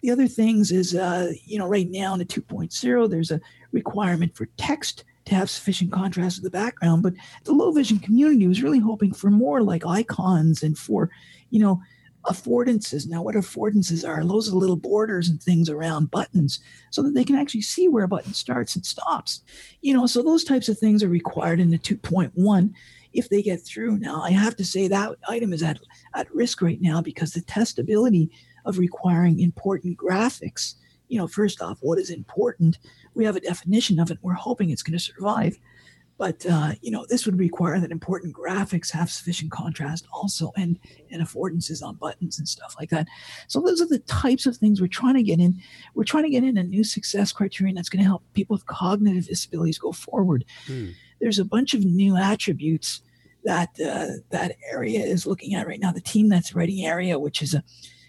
[0.03, 3.40] the other things is, uh, you know, right now in the 2.0, there's a
[3.72, 8.46] requirement for text to have sufficient contrast in the background, but the low vision community
[8.46, 11.11] was really hoping for more like icons and for,
[11.48, 11.81] you know,
[12.26, 13.06] affordances.
[13.06, 14.24] Now, what affordances are?
[14.24, 16.60] Those are little borders and things around buttons
[16.90, 19.42] so that they can actually see where a button starts and stops.
[19.82, 22.72] You know, so those types of things are required in the 2.1
[23.12, 23.98] if they get through.
[23.98, 25.78] Now, I have to say that item is at,
[26.14, 28.30] at risk right now because the testability
[28.64, 30.74] of requiring important graphics.
[31.08, 32.78] You know, first off, what is important?
[33.14, 34.18] We have a definition of it.
[34.22, 35.58] We're hoping it's going to survive.
[36.16, 40.79] But uh, you know, this would require that important graphics have sufficient contrast also, and
[41.11, 43.09] and affordances on buttons and stuff like that.
[43.48, 45.61] So those are the types of things we're trying to get in.
[45.94, 48.66] We're trying to get in a new success criterion that's going to help people with
[48.66, 50.44] cognitive disabilities go forward.
[50.66, 50.90] Hmm.
[51.20, 53.00] There's a bunch of new attributes
[53.44, 55.90] that uh, that ARIA is looking at right now.
[55.90, 57.64] The team that's writing ARIA, which is a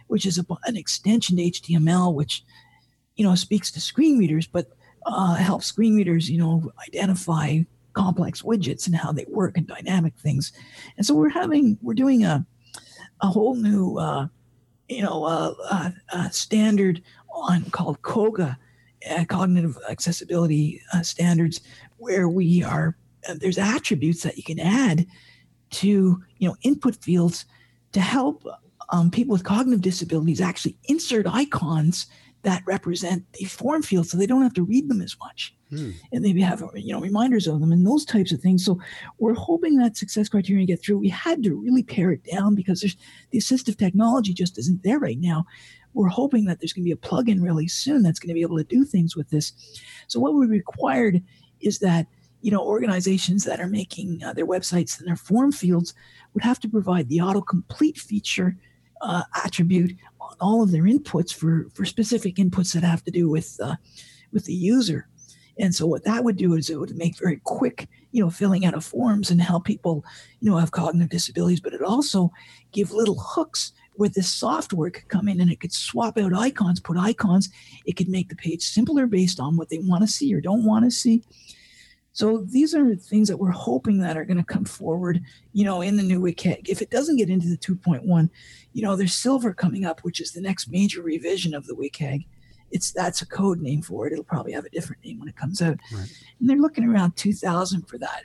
[0.08, 2.44] which is a, an extension to HTML, which
[3.16, 4.68] you know speaks to screen readers, but
[5.08, 7.62] uh, helps screen readers you know identify
[7.96, 10.54] complex widgets and how they work and dynamic things.
[10.98, 12.46] And so we're having we're doing a
[13.22, 14.28] a whole new uh,
[14.88, 17.02] you know uh, uh, uh standard
[17.34, 18.58] on called COGA,
[19.10, 21.62] uh, cognitive accessibility uh, standards,
[21.98, 22.96] where we are
[23.38, 25.08] there's attributes that you can add
[25.72, 27.46] to you know input fields
[27.92, 28.46] to help
[28.90, 32.06] um, people with cognitive disabilities actually insert icons
[32.46, 35.54] that represent the form field so they don't have to read them as much.
[35.72, 35.92] Hmm.
[36.12, 38.64] and maybe have you know reminders of them and those types of things.
[38.64, 38.80] So
[39.18, 41.00] we're hoping that success criterion get through.
[41.00, 42.96] We had to really pare it down because there's
[43.32, 45.46] the assistive technology just isn't there right now.
[45.96, 48.44] We're hoping that there's going to be a plugin really soon that's going to be
[48.44, 49.54] able to do things with this.
[50.08, 51.24] So what we required
[51.62, 52.06] is that
[52.42, 55.96] you know organizations that are making uh, their websites and their form fields
[56.36, 58.56] would have to provide the autocomplete feature
[59.02, 59.96] uh, attribute
[60.40, 63.76] all of their inputs for for specific inputs that have to do with uh,
[64.32, 65.08] with the user.
[65.58, 68.66] And so what that would do is it would make very quick, you know, filling
[68.66, 70.04] out of forms and help people,
[70.42, 71.62] you know, have cognitive disabilities.
[71.62, 72.32] But it also
[72.74, 76.82] give little hooks where this software could come in and it could swap out icons,
[76.82, 77.50] put icons.
[77.86, 80.66] It could make the page simpler based on what they want to see or don't
[80.66, 81.24] want to see.
[82.16, 85.82] So these are things that we're hoping that are going to come forward, you know,
[85.82, 86.70] in the new WCAG.
[86.70, 88.30] If it doesn't get into the 2.1,
[88.72, 92.26] you know, there's Silver coming up, which is the next major revision of the WCAG.
[92.72, 94.14] It's that's a code name for it.
[94.14, 95.78] It'll probably have a different name when it comes out.
[95.94, 96.10] Right.
[96.40, 98.24] And they're looking around 2000 for that.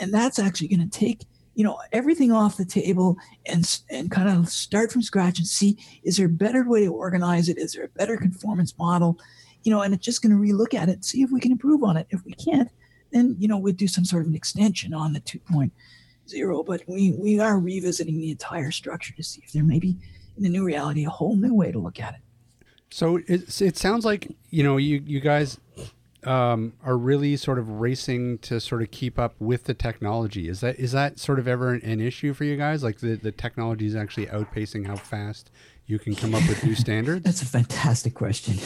[0.00, 4.30] And that's actually going to take you know everything off the table and and kind
[4.30, 7.74] of start from scratch and see is there a better way to organize it is
[7.74, 9.18] there a better conformance model
[9.62, 11.52] you know and it's just going to relook at it and see if we can
[11.52, 12.70] improve on it if we can't
[13.12, 17.12] then you know we'd do some sort of an extension on the 2.0 but we
[17.12, 19.96] we are revisiting the entire structure to see if there may be
[20.36, 22.20] in the new reality a whole new way to look at it
[22.90, 25.58] so it, it sounds like you know you you guys
[26.24, 30.48] um, are really sort of racing to sort of keep up with the technology.
[30.48, 32.84] Is that is that sort of ever an, an issue for you guys?
[32.84, 35.50] Like the, the technology is actually outpacing how fast
[35.86, 37.24] you can come up with new standards?
[37.24, 38.58] That's a fantastic question.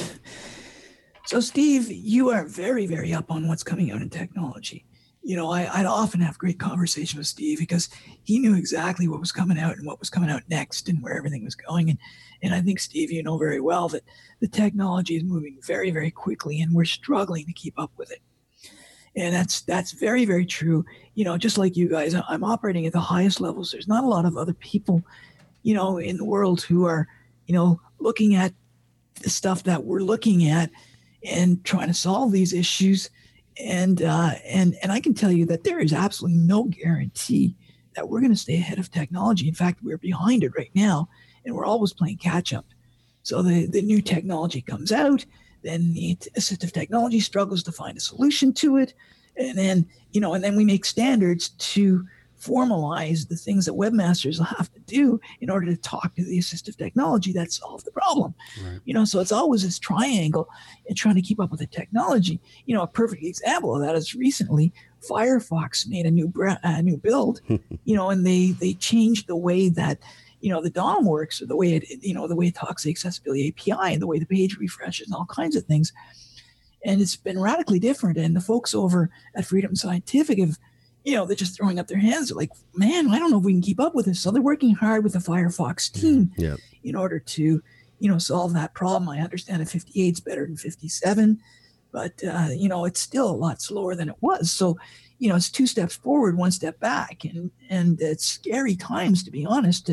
[1.27, 4.85] So, Steve, you are very, very up on what's coming out in technology.
[5.25, 7.89] You know, I, would often have great conversation with Steve because
[8.23, 11.17] he knew exactly what was coming out and what was coming out next and where
[11.17, 11.91] everything was going.
[11.91, 11.99] And
[12.43, 14.05] and I think Steve, you know very well that
[14.41, 18.21] the technology is moving very, very quickly, and we're struggling to keep up with it.
[19.17, 20.85] And that's that's very, very true.
[21.17, 23.73] You know, just like you guys, I'm operating at the highest levels.
[23.73, 25.03] There's not a lot of other people,
[25.65, 27.09] you know, in the world who are,
[27.47, 28.55] you know, looking at
[29.23, 30.71] the stuff that we're looking at
[31.27, 33.11] and trying to solve these issues.
[33.63, 37.57] And uh, and and I can tell you that there is absolutely no guarantee
[37.95, 39.49] that we're going to stay ahead of technology.
[39.49, 41.09] In fact, we're behind it right now,
[41.45, 42.67] and we're always playing catch up.
[43.23, 45.25] So the the new technology comes out,
[45.63, 48.93] then the assistive technology struggles to find a solution to it,
[49.37, 52.07] and then you know, and then we make standards to
[52.47, 56.39] formalize the things that webmasters will have to do in order to talk to the
[56.39, 58.35] assistive technology that solve the problem.
[58.63, 58.81] Right.
[58.85, 60.49] You know, so it's always this triangle
[60.89, 62.41] and trying to keep up with the technology.
[62.67, 64.73] You know, a perfect example of that is recently
[65.09, 66.33] Firefox made a new
[66.63, 67.41] a new build,
[67.85, 69.99] you know, and they they changed the way that
[70.41, 72.83] you know the DOM works or the way it you know the way it talks
[72.83, 75.93] the accessibility API and the way the page refreshes and all kinds of things.
[76.85, 78.17] And it's been radically different.
[78.17, 80.59] And the folks over at Freedom Scientific have
[81.07, 82.29] you know, they're just throwing up their hands.
[82.29, 84.21] They're like, man, I don't know if we can keep up with this.
[84.21, 86.59] So they're working hard with the Firefox team yep.
[86.83, 87.63] in order to,
[88.01, 89.09] you know, solve that problem.
[89.09, 91.39] I understand that 58 is better than 57,
[91.93, 94.51] but, uh, you know, it's still a lot slower than it was.
[94.51, 94.79] So,
[95.21, 97.25] you know, it's two steps forward, one step back.
[97.25, 99.89] And, and it's scary times, to be honest,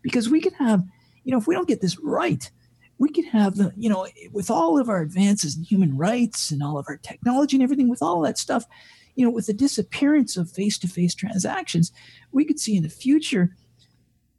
[0.00, 0.82] because we could have,
[1.24, 2.50] you know, if we don't get this right,
[2.96, 6.62] we could have the, you know, with all of our advances in human rights and
[6.62, 8.64] all of our technology and everything, with all that stuff,
[9.14, 11.92] you know, with the disappearance of face-to-face transactions,
[12.32, 13.56] we could see in the future,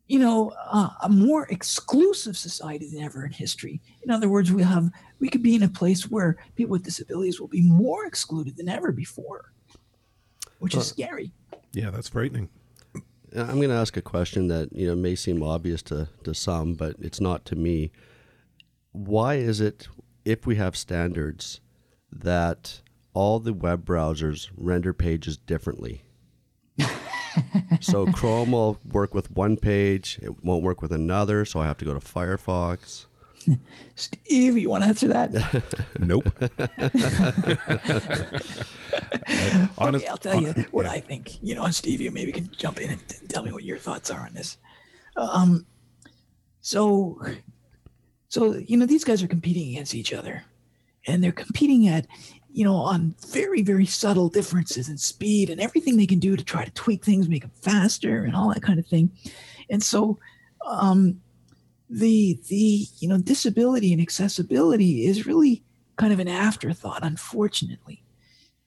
[0.08, 3.82] you know, uh, a more exclusive society than ever in history.
[4.04, 7.40] In other words, we have we could be in a place where people with disabilities
[7.40, 9.54] will be more excluded than ever before,
[10.60, 11.32] which is scary.
[11.72, 12.50] Yeah, that's frightening.
[13.36, 16.74] I'm going to ask a question that you know may seem obvious to to some,
[16.74, 17.92] but it's not to me.
[18.92, 19.88] Why is it
[20.24, 21.60] if we have standards
[22.12, 22.82] that
[23.16, 26.04] all the web browsers render pages differently.
[27.80, 31.78] so Chrome will work with one page, it won't work with another, so I have
[31.78, 33.06] to go to Firefox.
[33.96, 35.32] Steve, you want to answer that?
[36.00, 36.28] nope.
[39.80, 41.42] okay, I'll tell you what I think.
[41.42, 44.22] You know, Steve, you maybe can jump in and tell me what your thoughts are
[44.22, 44.58] on this.
[45.16, 45.66] Um,
[46.62, 47.22] so,
[48.28, 50.44] so you know, these guys are competing against each other,
[51.08, 52.08] and they're competing at
[52.56, 56.44] you know, on very, very subtle differences in speed and everything they can do to
[56.44, 59.12] try to tweak things, make them faster and all that kind of thing.
[59.70, 60.18] And so,
[60.66, 61.20] um,
[61.90, 65.64] the the you know disability and accessibility is really
[65.98, 68.02] kind of an afterthought unfortunately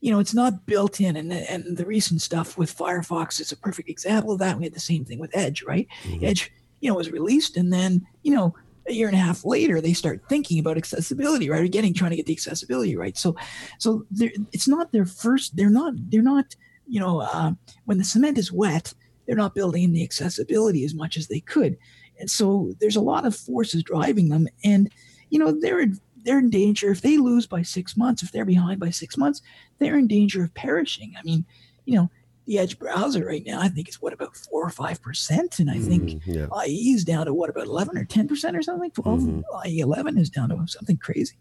[0.01, 3.57] you know it's not built in and, and the recent stuff with firefox is a
[3.57, 6.25] perfect example of that we had the same thing with edge right mm-hmm.
[6.25, 8.55] edge you know was released and then you know
[8.89, 11.63] a year and a half later they start thinking about accessibility right?
[11.63, 13.17] Or getting trying to get the accessibility right?
[13.17, 13.37] So
[13.79, 14.07] so
[14.53, 16.55] it's not their first they're not they're not
[16.87, 17.53] you know uh,
[17.85, 18.95] when the cement is wet
[19.27, 21.77] they're not building in the accessibility as much as they could.
[22.19, 24.49] And so there's a lot of forces driving them.
[24.65, 24.91] And
[25.31, 25.87] you know they're
[26.25, 26.91] they're in danger.
[26.91, 29.43] If they lose by six months if they're behind by six months
[29.79, 31.15] they're in danger of perishing.
[31.19, 31.45] I mean
[31.85, 32.11] you know
[32.49, 35.71] the edge browser right now i think is what about four or five percent and
[35.71, 36.65] i think mm, yeah.
[36.67, 39.69] ie is down to what about 11 or 10 percent or something 12 mm-hmm.
[39.69, 41.37] ie 11 is down to something crazy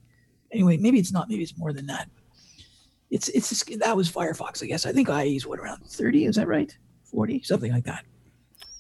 [0.52, 2.10] anyway maybe it's not maybe it's more than that
[3.10, 6.36] it's it's that was firefox i guess i think ie is what around 30 is
[6.36, 8.06] that right 40 something like that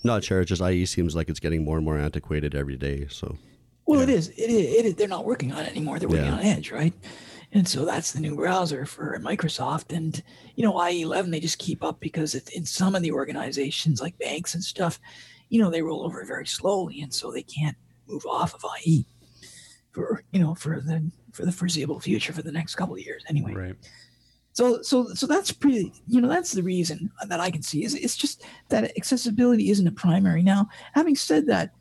[0.08, 0.42] not sure.
[0.42, 3.08] It's just IE seems like it's getting more and more antiquated every day.
[3.10, 3.38] So.
[3.86, 4.04] Well, yeah.
[4.04, 4.30] it is.
[4.30, 4.76] It is.
[4.76, 4.96] It is.
[4.96, 6.00] They're not working on it anymore.
[6.00, 6.36] They're working yeah.
[6.36, 6.94] on Edge, right?
[7.54, 9.96] And so that's the new browser for Microsoft.
[9.96, 10.22] And
[10.56, 14.54] you know, IE11 they just keep up because in some of the organizations like banks
[14.54, 15.00] and stuff,
[15.50, 17.78] you know, they roll over very slowly, and so they can't
[18.08, 19.06] move off of IE
[19.92, 23.24] for you know for the for the foreseeable future for the next couple of years
[23.30, 23.54] anyway.
[23.54, 23.76] Right.
[24.58, 27.94] So, so, so that's pretty, you know, that's the reason that I can see is
[27.94, 30.42] it's just that accessibility isn't a primary.
[30.42, 31.76] Now, having said that,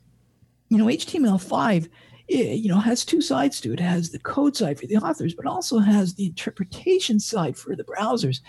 [0.69, 1.89] you know, HTML5,
[2.27, 3.79] you know, has two sides to it.
[3.79, 7.75] It has the code side for the authors, but also has the interpretation side for
[7.75, 8.41] the browsers.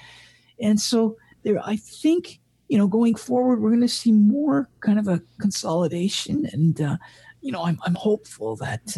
[0.60, 4.98] And so there, I think, you know, going forward, we're going to see more kind
[4.98, 6.48] of a consolidation.
[6.52, 6.96] And, uh,
[7.40, 8.96] you know, I'm, I'm hopeful that,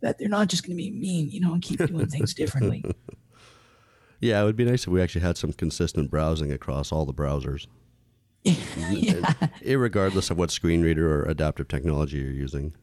[0.00, 2.84] that they're not just going to be mean, you know, and keep doing things differently.
[4.20, 7.12] Yeah, it would be nice if we actually had some consistent browsing across all the
[7.12, 7.66] browsers.
[8.42, 9.34] yeah.
[9.62, 12.74] Regardless of what screen reader or adaptive technology you're using.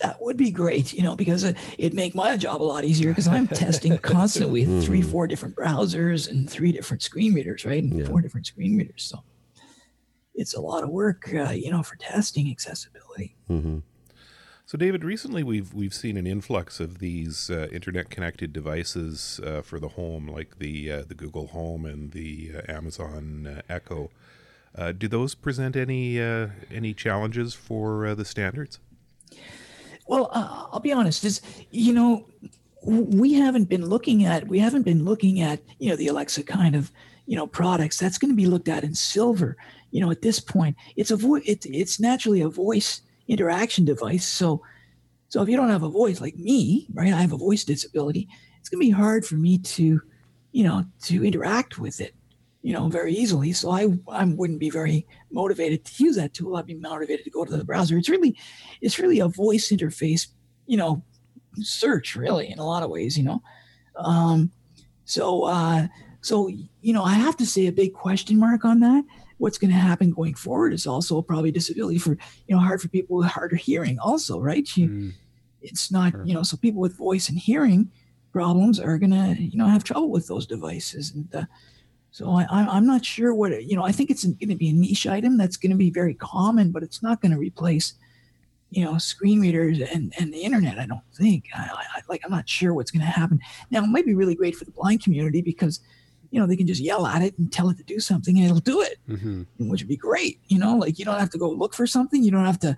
[0.00, 3.28] That would be great, you know, because it'd make my job a lot easier because
[3.28, 5.10] I'm testing constantly three, mm-hmm.
[5.10, 7.82] four different browsers and three different screen readers, right?
[7.82, 8.06] And yeah.
[8.06, 9.02] four different screen readers.
[9.04, 9.22] So
[10.34, 13.36] it's a lot of work, uh, you know, for testing accessibility.
[13.50, 13.78] Mm-hmm.
[14.68, 19.62] So, David, recently we've we've seen an influx of these uh, internet connected devices uh,
[19.62, 24.10] for the home, like the uh, the Google Home and the uh, Amazon uh, Echo.
[24.74, 28.80] Uh, do those present any any challenges for the standards?
[30.08, 31.24] Well, uh, I'll be honest.
[31.24, 31.40] Is
[31.70, 32.26] you know
[32.84, 36.76] we haven't been looking at we haven't been looking at you know the Alexa kind
[36.76, 36.90] of
[37.26, 37.98] you know products.
[37.98, 39.56] That's going to be looked at in silver.
[39.90, 44.26] You know, at this point, it's a vo- it, it's naturally a voice interaction device.
[44.26, 44.62] So,
[45.28, 47.12] so if you don't have a voice like me, right?
[47.12, 48.28] I have a voice disability.
[48.60, 50.00] It's going to be hard for me to,
[50.52, 52.14] you know, to interact with it,
[52.66, 53.52] you know, very easily.
[53.52, 56.56] So I, I wouldn't be very motivated to use that tool.
[56.56, 57.96] I'd be motivated to go to the browser.
[57.96, 58.36] It's really,
[58.80, 60.26] it's really a voice interface,
[60.66, 61.04] you know,
[61.58, 63.40] search really in a lot of ways, you know.
[63.94, 64.50] Um,
[65.04, 65.86] so, uh,
[66.22, 69.04] so you know, I have to say a big question mark on that
[69.38, 72.12] what's going to happen going forward is also probably disability for
[72.46, 75.12] you know hard for people with harder hearing also right you, mm.
[75.60, 76.24] it's not sure.
[76.24, 77.90] you know so people with voice and hearing
[78.32, 81.44] problems are going to you know have trouble with those devices and uh,
[82.16, 84.72] so I, i'm not sure what you know i think it's going to be a
[84.72, 87.92] niche item that's going to be very common but it's not going to replace
[88.70, 92.30] you know screen readers and, and the internet i don't think I, I like i'm
[92.30, 93.38] not sure what's going to happen
[93.70, 95.80] now it might be really great for the blind community because
[96.30, 98.46] you know, they can just yell at it and tell it to do something and
[98.46, 99.42] it'll do it, mm-hmm.
[99.68, 100.40] which would be great.
[100.48, 102.22] You know, like you don't have to go look for something.
[102.22, 102.76] You don't have to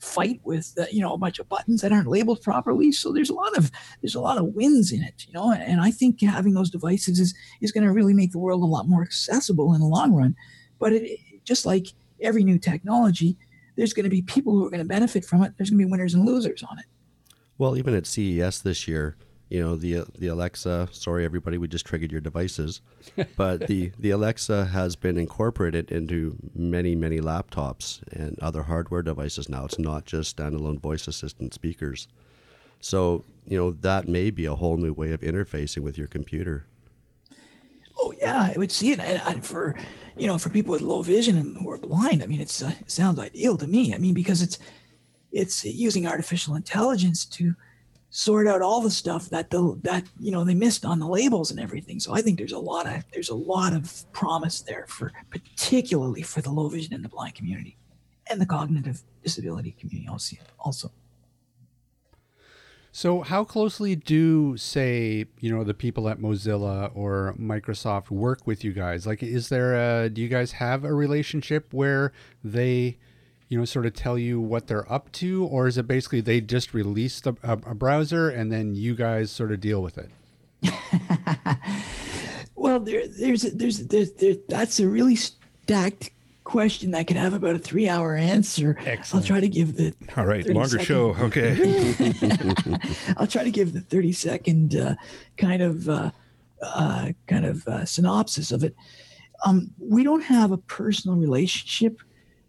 [0.00, 2.90] fight with, uh, you know, a bunch of buttons that aren't labeled properly.
[2.90, 3.70] So there's a lot of,
[4.00, 7.20] there's a lot of wins in it, you know, and I think having those devices
[7.20, 10.14] is, is going to really make the world a lot more accessible in the long
[10.14, 10.34] run.
[10.78, 11.88] But it, just like
[12.20, 13.36] every new technology,
[13.76, 15.52] there's going to be people who are going to benefit from it.
[15.56, 16.86] There's going to be winners and losers on it.
[17.58, 19.16] Well, even at CES this year,
[19.50, 20.88] you know the the Alexa.
[20.92, 22.80] Sorry, everybody, we just triggered your devices,
[23.36, 29.48] but the the Alexa has been incorporated into many many laptops and other hardware devices
[29.48, 29.64] now.
[29.64, 32.06] It's not just standalone voice assistant speakers.
[32.78, 36.66] So you know that may be a whole new way of interfacing with your computer.
[37.98, 39.74] Oh yeah, I would see it and for
[40.16, 42.22] you know for people with low vision and who are blind.
[42.22, 43.92] I mean, it's uh, it sounds ideal to me.
[43.92, 44.60] I mean, because it's
[45.32, 47.56] it's using artificial intelligence to
[48.10, 51.50] sort out all the stuff that the that you know they missed on the labels
[51.50, 52.00] and everything.
[52.00, 56.22] So I think there's a lot of there's a lot of promise there for particularly
[56.22, 57.76] for the low vision and the blind community
[58.28, 60.90] and the cognitive disability community also also.
[62.92, 68.64] So, how closely do, say, you know, the people at Mozilla or Microsoft work with
[68.64, 69.06] you guys?
[69.06, 72.98] Like, is there a, do you guys have a relationship where they,
[73.50, 75.44] you know, sort of tell you what they're up to?
[75.44, 79.50] Or is it basically they just release a, a browser and then you guys sort
[79.50, 80.08] of deal with it?
[82.54, 86.10] well, there, there's, there's, there's, there, that's a really stacked
[86.44, 88.78] question that could have about a three hour answer.
[88.86, 89.24] Excellent.
[89.24, 89.94] I'll try to give the.
[90.16, 91.16] All right, longer second, show.
[91.16, 91.94] Okay.
[93.16, 94.94] I'll try to give the 30 second uh,
[95.36, 96.12] kind of uh,
[96.62, 98.76] uh, kind of uh, synopsis of it.
[99.44, 102.00] Um, we don't have a personal relationship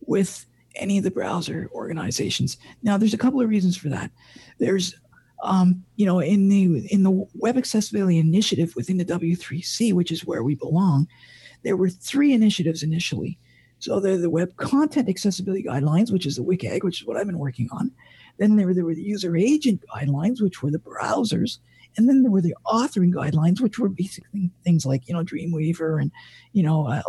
[0.06, 0.45] with
[0.76, 2.57] any of the browser organizations.
[2.84, 4.11] Now, there's a couple of reasons for that.
[4.59, 4.95] There's
[5.43, 10.26] um, you know, in the in the Web Accessibility Initiative within the W3C, which is
[10.26, 11.07] where we belong,
[11.63, 13.38] there were three initiatives initially.
[13.80, 17.26] So there the Web Content Accessibility Guidelines, which is the WCAG, which is what I've
[17.26, 17.91] been working on.
[18.38, 21.57] Then there, there were the User Agent Guidelines, which were the browsers.
[21.97, 26.01] And then there were the authoring guidelines, which were basically things like, you know, Dreamweaver
[26.01, 26.11] and,
[26.53, 27.01] you know, uh,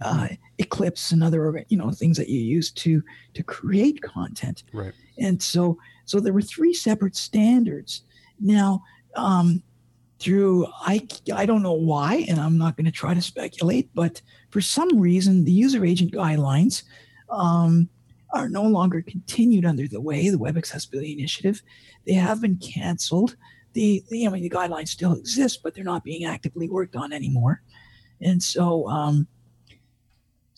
[0.00, 0.28] uh,
[0.58, 3.02] Eclipse and other, you know, things that you use to
[3.34, 4.64] to create content.
[4.72, 4.92] Right.
[5.18, 8.02] And so, so there were three separate standards.
[8.40, 8.82] Now,
[9.16, 9.62] um,
[10.18, 14.20] through I I don't know why, and I'm not going to try to speculate, but
[14.50, 16.82] for some reason, the user agent guidelines
[17.30, 17.88] um,
[18.34, 21.62] are no longer continued under the way the Web Accessibility Initiative.
[22.06, 23.36] They have been canceled.
[23.74, 27.12] The, the I mean the guidelines still exist, but they're not being actively worked on
[27.12, 27.62] anymore.
[28.20, 29.28] And so um,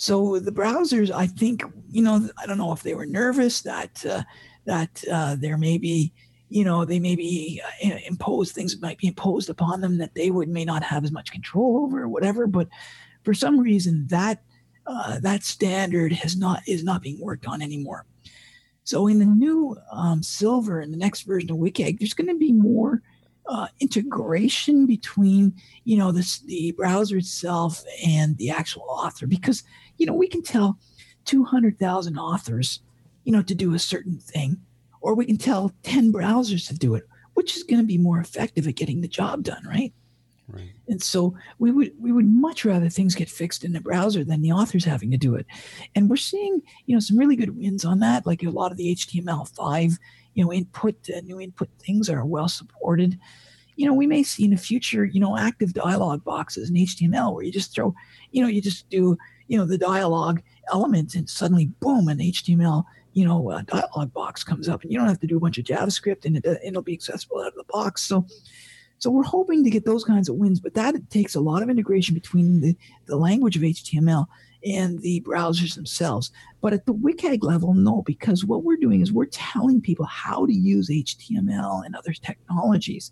[0.00, 4.02] so the browsers, I think, you know, I don't know if they were nervous that
[4.06, 4.22] uh,
[4.64, 6.14] that uh, there may be
[6.48, 10.30] you know they may be uh, imposed things might be imposed upon them that they
[10.30, 12.66] would may not have as much control over or whatever but
[13.24, 14.42] for some reason that
[14.86, 18.06] uh, that standard has not is not being worked on anymore.
[18.84, 22.38] So in the new um, silver in the next version of wcag there's going to
[22.38, 23.02] be more
[23.50, 25.52] uh, integration between
[25.84, 29.64] you know this the browser itself and the actual author because
[30.00, 30.78] you know we can tell
[31.26, 32.80] 200000 authors
[33.24, 34.58] you know to do a certain thing
[35.00, 38.20] or we can tell 10 browsers to do it, which is going to be more
[38.20, 39.92] effective at getting the job done, right?
[40.48, 40.70] Right.
[40.88, 44.42] And so we would we would much rather things get fixed in the browser than
[44.42, 45.46] the authors having to do it.
[45.94, 48.26] And we're seeing you know some really good wins on that.
[48.26, 49.96] Like a lot of the HTML5
[50.34, 53.16] you know input uh, new input things are well supported.
[53.76, 57.32] You know we may see in the future you know active dialog boxes in HTML
[57.32, 57.94] where you just throw
[58.32, 59.16] you know you just do
[59.50, 60.42] you know the dialogue
[60.72, 64.98] element and suddenly boom an HTML you know, a dialog box comes up and you
[64.98, 67.48] don't have to do a bunch of JavaScript and it, uh, it'll be accessible out
[67.48, 68.02] of the box.
[68.02, 68.26] So,
[68.98, 71.70] so we're hoping to get those kinds of wins, but that takes a lot of
[71.70, 72.76] integration between the,
[73.06, 74.26] the language of HTML
[74.64, 76.30] and the browsers themselves.
[76.60, 80.46] But at the WCAG level, no, because what we're doing is we're telling people how
[80.46, 83.10] to use HTML and other technologies.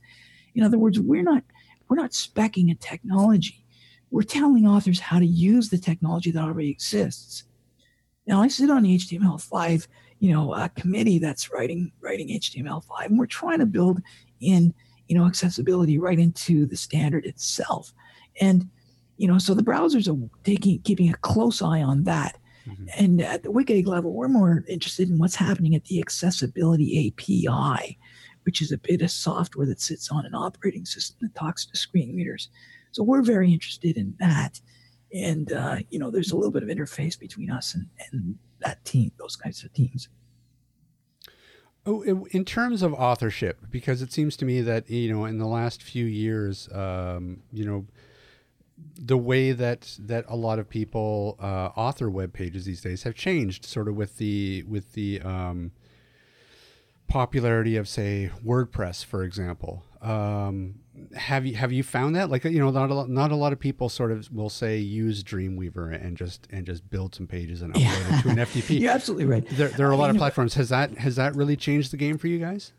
[0.54, 1.42] In other words, we're not
[1.88, 3.64] we're not specking a technology.
[4.10, 7.44] We're telling authors how to use the technology that already exists.
[8.26, 9.88] Now I sit on the HTML5,
[10.20, 14.00] you know, uh, committee that's writing writing HTML5, and we're trying to build
[14.40, 14.74] in,
[15.08, 17.92] you know, accessibility right into the standard itself.
[18.40, 18.68] And,
[19.16, 22.38] you know, so the browsers are taking keeping a close eye on that.
[22.68, 22.84] Mm-hmm.
[22.98, 27.98] And at the WCAG level, we're more interested in what's happening at the accessibility API,
[28.44, 31.78] which is a bit of software that sits on an operating system that talks to
[31.78, 32.50] screen readers.
[32.92, 34.60] So we're very interested in that.
[35.12, 38.84] And uh, you know there's a little bit of interface between us and, and that
[38.84, 40.08] team those kinds of teams.
[41.86, 45.46] Oh in terms of authorship because it seems to me that you know in the
[45.46, 47.86] last few years um, you know
[48.98, 53.14] the way that that a lot of people uh, author web pages these days have
[53.14, 55.72] changed sort of with the with the um,
[57.08, 60.74] popularity of say WordPress for example um,
[61.16, 63.52] have you have you found that like you know not a lot, not a lot
[63.52, 67.62] of people sort of will say use Dreamweaver and just and just build some pages
[67.62, 68.18] and upload yeah.
[68.18, 68.80] it to an FTP.
[68.80, 69.46] You're absolutely right.
[69.50, 70.54] There, there are a lot of platforms.
[70.54, 72.72] Has that has that really changed the game for you guys?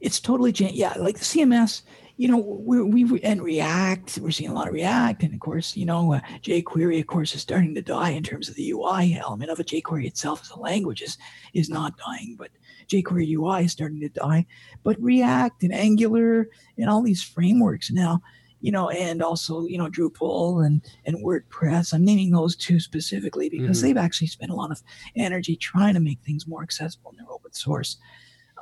[0.00, 0.74] It's totally changed.
[0.74, 1.82] Yeah, like the CMS.
[2.18, 4.18] You know, we we and React.
[4.22, 7.34] We're seeing a lot of React, and of course, you know, uh, jQuery, of course,
[7.34, 9.66] is starting to die in terms of the UI element of it.
[9.66, 11.18] jQuery itself as a language is
[11.52, 12.50] is not dying, but
[12.88, 14.46] jQuery UI is starting to die,
[14.82, 18.20] but React and Angular and all these frameworks now,
[18.60, 21.92] you know, and also, you know, Drupal and, and WordPress.
[21.92, 23.88] I'm naming those two specifically because mm-hmm.
[23.88, 24.82] they've actually spent a lot of
[25.16, 27.98] energy trying to make things more accessible and they're open source.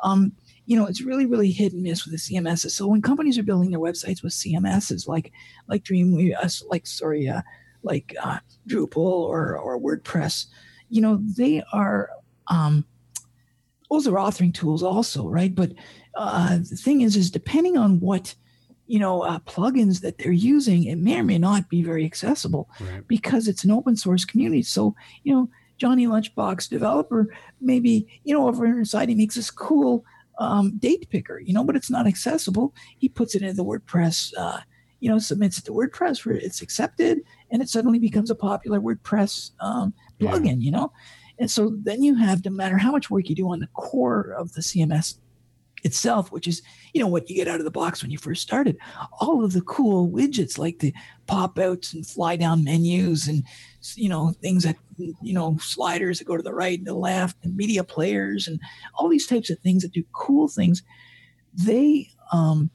[0.02, 0.32] Um,
[0.66, 2.70] you know, it's really, really hit and miss with the CMSs.
[2.70, 5.32] So when companies are building their websites with CMSs like
[5.68, 7.42] like Dreamweaver, like sorry, uh,
[7.82, 10.46] like uh, Drupal or or WordPress,
[10.88, 12.10] you know, they are
[12.48, 12.84] um,
[13.90, 15.54] those are authoring tools also, right?
[15.54, 15.72] But
[16.16, 18.34] uh, the thing is, is depending on what
[18.86, 22.68] you know uh, plugins that they're using, it may or may not be very accessible
[22.80, 23.06] Right.
[23.08, 24.62] because it's an open source community.
[24.62, 27.26] So you know, Johnny Lunchbox developer
[27.60, 30.04] maybe you know over inside he makes this cool
[30.38, 32.74] um, date picker, you know, but it's not accessible.
[32.98, 34.32] He puts it into the WordPress.
[34.36, 34.60] Uh,
[35.00, 37.18] you know, submits it to WordPress where it's accepted,
[37.50, 40.30] and it suddenly becomes a popular WordPress um, Yeah.
[40.30, 40.62] plugin.
[40.62, 40.92] You know,
[41.38, 44.34] and so then you have, no matter how much work you do on the core
[44.38, 45.18] of the CMS
[45.82, 46.62] itself, which is,
[46.94, 48.76] you know, what you get out of the box when you first started,
[49.20, 50.94] all of the cool widgets like the
[51.26, 53.44] pop outs and fly down menus and,
[53.94, 57.36] you know, things that, you know, sliders that go to the right and the left
[57.44, 58.58] and media players and
[58.94, 60.82] all these types of things that do cool things,
[61.52, 62.70] they, um,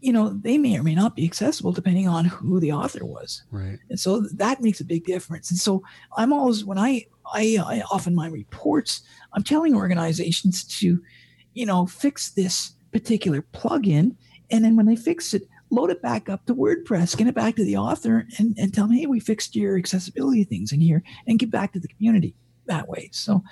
[0.00, 3.42] you know, they may or may not be accessible depending on who the author was
[3.50, 3.78] Right.
[3.90, 5.82] and so that makes a big difference and so
[6.16, 9.02] i'm always when i i, I often my reports.
[9.32, 11.00] I'm telling organizations to
[11.54, 14.16] you know fix this particular plugin
[14.50, 17.54] and then when they fix it load it back up to wordpress get it back
[17.56, 21.02] to the author and, and tell them hey we fixed your accessibility things in here
[21.26, 22.34] and get back to the community
[22.68, 23.10] that way.
[23.12, 23.42] So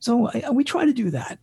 [0.00, 1.38] so I, we try to do that.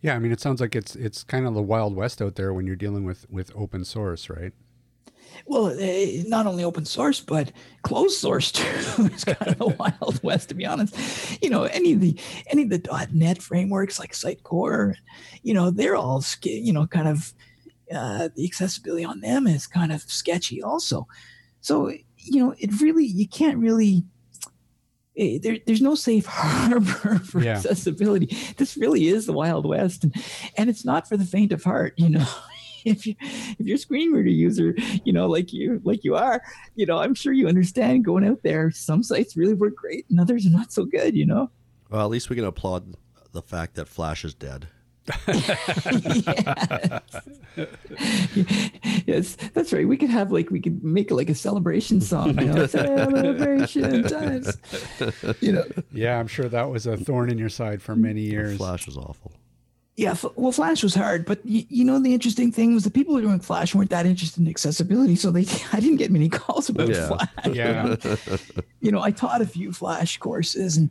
[0.00, 2.52] Yeah, I mean, it sounds like it's it's kind of the wild west out there
[2.52, 4.52] when you're dealing with with open source, right?
[5.46, 7.52] Well, eh, not only open source, but
[7.82, 8.64] closed source too.
[9.06, 10.94] it's kind of the wild west, to be honest.
[11.42, 12.18] You know, any of the
[12.48, 14.94] any of the .NET frameworks like Sitecore,
[15.42, 17.32] you know, they're all you know kind of
[17.94, 21.06] uh, the accessibility on them is kind of sketchy also.
[21.60, 24.04] So you know, it really you can't really.
[25.16, 27.56] eh, There, there's no safe harbor for Yeah.
[27.56, 28.36] accessibility.
[28.56, 30.14] This really is the Wild West, and,
[30.56, 31.94] and it's not for the faint of heart.
[31.96, 32.26] You know,
[32.86, 34.74] if you if you're a screen reader user,
[35.04, 36.42] you know, like you like you are,
[36.74, 38.70] you know, I'm sure you understand going out there.
[38.70, 41.16] Some sites really work great, and others are not so good.
[41.16, 41.50] You know.
[41.90, 42.94] Well, at least we can applaud
[43.32, 44.68] the fact that Flash is dead.
[49.06, 49.86] yes, that's right.
[49.86, 52.38] We could have like we could make like a celebration song.
[52.40, 54.56] You know, celebration times.
[55.40, 58.56] You know, Yeah, I'm sure that was a thorn in your side for many years.
[58.56, 59.32] Flash was awful.
[59.96, 60.14] Yeah.
[60.36, 63.20] Well, Flash was hard, but y- you know the interesting thing was the people who
[63.22, 66.68] were doing Flash weren't that interested in accessibility, so they I didn't get many calls
[66.68, 67.08] about Yeah.
[67.08, 67.54] Flash.
[67.54, 67.96] Yeah,
[68.80, 70.90] you know, I taught a few Flash courses, and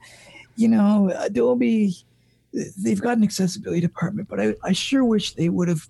[0.56, 1.96] you know, Adobe,
[2.78, 5.88] they've got an accessibility department, but I, I sure wish they would have.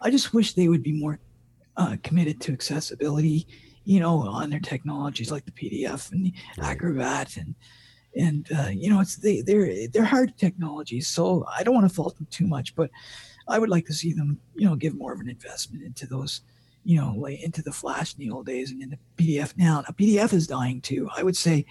[0.00, 1.20] I just wish they would be more
[1.76, 3.46] uh, committed to accessibility,
[3.84, 7.54] you know, on their technologies like the PDF and the Acrobat and
[8.16, 11.94] and uh, you know, it's they they're they're hard technologies, so I don't want to
[11.94, 12.90] fault them too much, but
[13.48, 16.42] I would like to see them, you know, give more of an investment into those
[16.84, 19.80] you know, like into the Flash in the old days and into PDF now.
[19.80, 21.08] Now PDF is dying too.
[21.16, 21.64] I would say,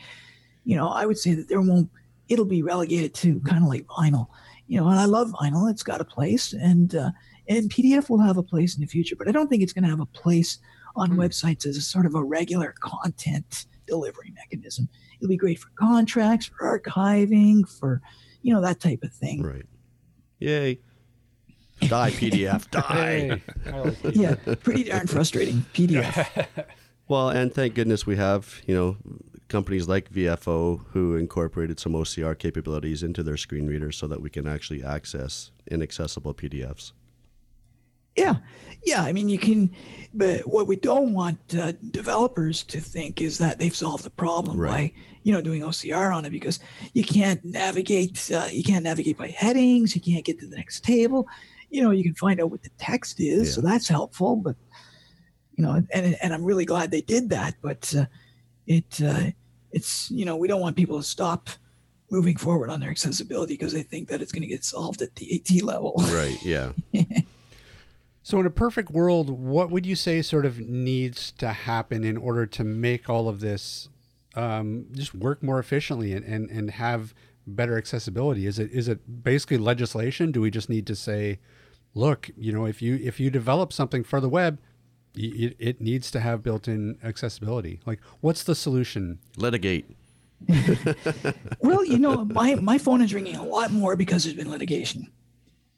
[0.63, 1.89] you know, I would say that there won't.
[2.29, 4.27] It'll be relegated to kind of like vinyl,
[4.67, 4.87] you know.
[4.87, 7.11] And I love vinyl; it's got a place, and uh,
[7.47, 9.15] and PDF will have a place in the future.
[9.17, 10.59] But I don't think it's going to have a place
[10.95, 14.87] on websites as a sort of a regular content delivery mechanism.
[15.21, 18.01] It'll be great for contracts, for archiving, for
[18.41, 19.43] you know that type of thing.
[19.43, 19.65] Right.
[20.39, 20.79] Yay.
[21.81, 22.69] Die, PDF.
[22.71, 23.41] Die.
[23.65, 24.15] Like.
[24.15, 25.65] Yeah, pretty darn frustrating.
[25.73, 26.47] PDF.
[27.07, 28.95] Well, and thank goodness we have, you know,
[29.49, 34.29] companies like VFO who incorporated some OCR capabilities into their screen readers so that we
[34.29, 36.93] can actually access inaccessible PDFs.
[38.15, 38.35] Yeah,
[38.85, 39.03] yeah.
[39.03, 39.71] I mean, you can,
[40.13, 44.59] but what we don't want uh, developers to think is that they've solved the problem
[44.59, 44.93] Right.
[44.93, 46.59] by, you know, doing OCR on it because
[46.93, 48.29] you can't navigate.
[48.33, 49.95] Uh, you can't navigate by headings.
[49.95, 51.27] You can't get to the next table.
[51.69, 54.35] You know, you can find out what the text is, so that's helpful.
[54.35, 54.55] But
[55.55, 57.55] you know, and and I'm really glad they did that.
[57.61, 58.05] But uh,
[58.67, 59.31] it uh,
[59.71, 61.49] it's you know we don't want people to stop
[62.09, 65.15] moving forward on their accessibility because they think that it's going to get solved at
[65.15, 65.93] the AT level.
[66.09, 66.37] Right.
[66.43, 66.73] Yeah.
[68.31, 72.15] So, in a perfect world, what would you say sort of needs to happen in
[72.15, 73.89] order to make all of this
[74.35, 77.13] um, just work more efficiently and, and, and have
[77.45, 78.47] better accessibility?
[78.47, 80.31] Is it is it basically legislation?
[80.31, 81.39] Do we just need to say,
[81.93, 84.59] look, you know, if you if you develop something for the web,
[85.13, 87.81] it, it needs to have built-in accessibility.
[87.85, 89.19] Like, what's the solution?
[89.35, 89.91] Litigate.
[91.59, 95.11] Well, you know, my, my phone is ringing a lot more because there's been litigation.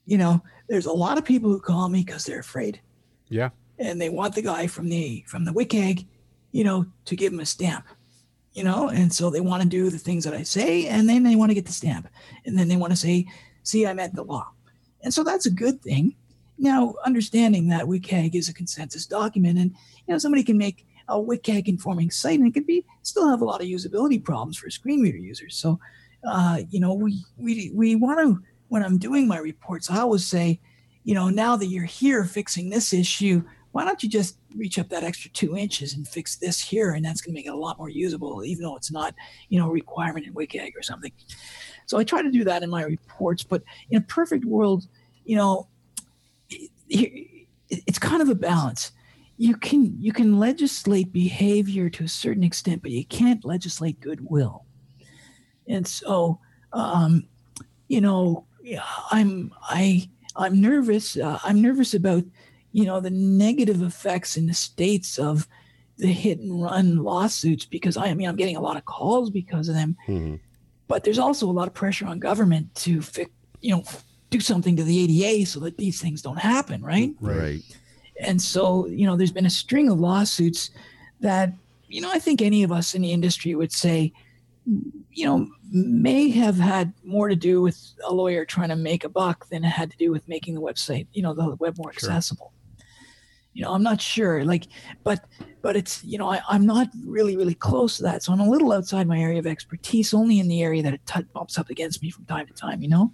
[0.06, 2.82] You know, there's a lot of people who call me because they're afraid
[3.30, 3.50] Yeah,
[3.80, 6.06] and they want the guy from the from the WCAG,
[6.52, 7.86] you know, to give them a stamp.
[8.54, 11.24] You know, and so they want to do the things that I say, and then
[11.24, 12.08] they want to get the stamp,
[12.46, 13.26] and then they want to say,
[13.64, 14.52] "See, I meant the law,"
[15.02, 16.16] and so that's a good thing.
[16.60, 19.72] Now, understanding that WCAG is a consensus document, and
[20.06, 23.42] you know, somebody can make a WCAG informing site, and it could be still have
[23.42, 25.56] a lot of usability problems for screen reader users.
[25.56, 25.80] So,
[26.28, 28.44] uh, you know, we we we want to
[28.74, 30.60] when I'm doing my reports, I always say,
[31.04, 34.90] you know, now that you're here fixing this issue, why don't you just reach up
[34.90, 37.56] that extra two inches and fix this here, and that's going to make it a
[37.56, 39.14] lot more usable, even though it's not,
[39.50, 41.12] you know, a requirement in WCAG or something.
[41.86, 43.62] So I try to do that in my reports, but
[43.92, 44.88] in a perfect world,
[45.24, 45.68] you know,
[46.90, 48.92] it's kind of a balance.
[49.38, 54.66] You can you can legislate behavior to a certain extent, but you can't legislate goodwill.
[55.68, 56.40] And so,
[56.72, 57.28] um,
[57.88, 58.48] you know,
[59.12, 61.18] I'm I I'm nervous.
[61.18, 62.24] Uh, I'm nervous about
[62.72, 65.48] you know the negative effects in the states of
[65.98, 69.30] the hit and run lawsuits because I, I mean I'm getting a lot of calls
[69.30, 69.96] because of them.
[70.08, 70.36] Mm-hmm.
[70.88, 73.84] But there's also a lot of pressure on government to fix, you know,
[74.30, 77.12] do something to the ADA so that these things don't happen, right?
[77.22, 77.62] Right.
[78.20, 80.72] And so, you know, there's been a string of lawsuits
[81.22, 81.54] that,
[81.88, 84.12] you know, I think any of us in the industry would say,
[84.66, 89.10] you know, may have had more to do with a lawyer trying to make a
[89.10, 91.92] buck than it had to do with making the website, you know, the web more
[91.92, 92.10] sure.
[92.10, 92.54] accessible.
[93.54, 94.44] You know, I'm not sure.
[94.44, 94.66] Like,
[95.04, 95.26] but
[95.62, 98.50] but it's you know I, am not really really close to that, so I'm a
[98.50, 101.70] little outside my area of expertise, only in the area that it t- bumps up
[101.70, 102.82] against me from time to time.
[102.82, 103.14] You know,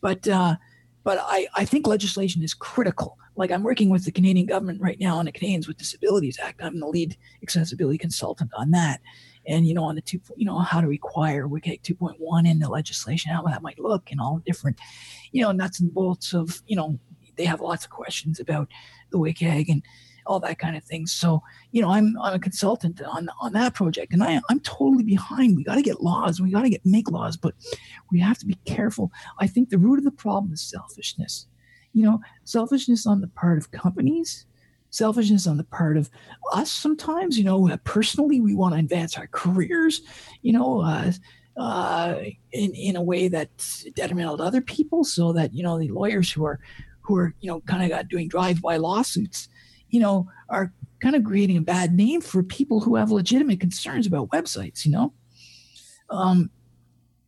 [0.00, 0.56] but uh,
[1.04, 3.16] but I I think legislation is critical.
[3.36, 6.60] Like I'm working with the Canadian government right now on the Canadians with Disabilities Act.
[6.60, 9.00] I'm the lead accessibility consultant on that
[9.46, 12.68] and you know on the two you know how to require WCAG 2.1 in the
[12.68, 14.78] legislation how that might look and all the different
[15.32, 16.98] you know nuts and bolts of you know
[17.36, 18.68] they have lots of questions about
[19.10, 19.82] the WCAG and
[20.26, 21.06] all that kind of thing.
[21.06, 25.04] So you know i'm i'm a consultant on on that project and i i'm totally
[25.04, 25.56] behind.
[25.56, 27.54] We got to get laws we got to get make laws but
[28.10, 29.10] we have to be careful.
[29.38, 31.46] I think the root of the problem is selfishness.
[31.92, 34.46] You know selfishness on the part of companies
[34.92, 36.10] selfishness on the part of
[36.52, 40.02] us sometimes you know personally we want to advance our careers
[40.42, 41.10] you know uh,
[41.56, 42.20] uh,
[42.52, 46.30] in in a way that's detrimental to other people so that you know the lawyers
[46.30, 46.60] who are
[47.00, 49.48] who are you know kind of got doing drive-by lawsuits
[49.88, 54.06] you know are kind of creating a bad name for people who have legitimate concerns
[54.06, 55.12] about websites you know
[56.10, 56.50] um,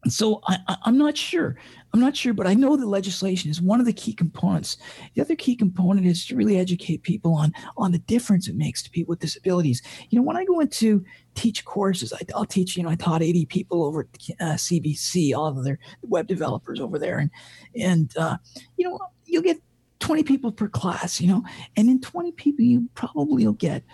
[0.08, 1.56] so I, am not sure.
[1.94, 4.78] I'm not sure, but I know the legislation is one of the key components.
[5.14, 8.82] The other key component is to really educate people on on the difference it makes
[8.82, 9.80] to people with disabilities.
[10.10, 11.04] You know, when I go into
[11.36, 12.76] teach courses, I, will teach.
[12.76, 16.80] You know, I taught 80 people over at uh, CBC, all of their web developers
[16.80, 17.30] over there, and
[17.80, 18.38] and uh,
[18.76, 19.60] you know, you'll get
[20.00, 21.20] 20 people per class.
[21.20, 21.44] You know,
[21.76, 23.84] and in 20 people, you probably will get,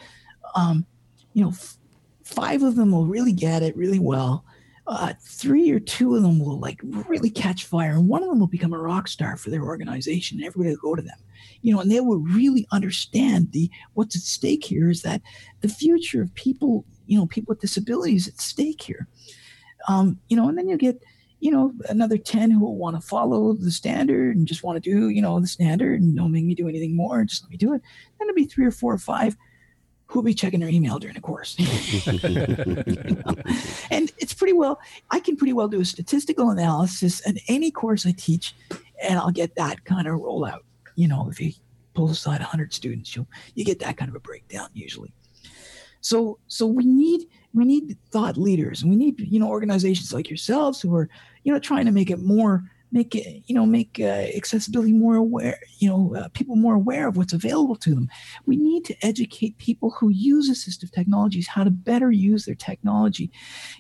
[0.55, 0.86] um,
[1.34, 1.76] you know, f-
[2.24, 4.46] five of them will really get it really well
[4.91, 8.41] uh, three or two of them will like really catch fire, and one of them
[8.41, 10.38] will become a rock star for their organization.
[10.38, 11.18] And everybody will go to them,
[11.62, 15.22] you know, and they will really understand the what's at stake here is that
[15.61, 19.07] the future of people, you know, people with disabilities at stake here.
[19.88, 21.01] Um, you know, and then you get,
[21.38, 24.91] you know, another ten who will want to follow the standard and just want to
[24.91, 27.24] do, you know, the standard and don't make me do anything more.
[27.24, 27.80] Just let me do it.
[28.18, 29.36] Then it'll be three or four or five
[30.11, 31.56] who'll be checking their email during the course.
[33.90, 34.80] and it's pretty well,
[35.11, 38.56] I can pretty well do a statistical analysis in any course I teach,
[39.02, 40.61] and I'll get that kind of rollout.
[40.96, 41.52] You know, if you
[41.94, 45.12] pull aside 100 students, you you get that kind of a breakdown usually.
[46.00, 50.28] So, so we need we need thought leaders, and we need you know organizations like
[50.28, 51.08] yourselves who are
[51.44, 55.16] you know trying to make it more make it, you know, make uh, accessibility more
[55.16, 58.09] aware, you know, uh, people more aware of what's available to them.
[58.47, 63.30] We need to educate people who use assistive technologies how to better use their technology.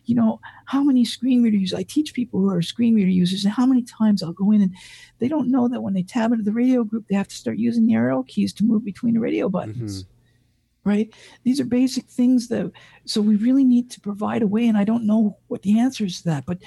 [0.04, 3.44] You know, how many screen reader users, I teach people who are screen reader users,
[3.44, 4.74] and how many times I'll go in and
[5.18, 7.58] they don't know that when they tab into the radio group, they have to start
[7.58, 10.02] using the arrow keys to move between the radio buttons.
[10.02, 10.12] Mm-hmm
[10.84, 11.12] right?
[11.44, 12.72] These are basic things that,
[13.04, 16.04] so we really need to provide a way, and I don't know what the answer
[16.04, 16.58] is to that, but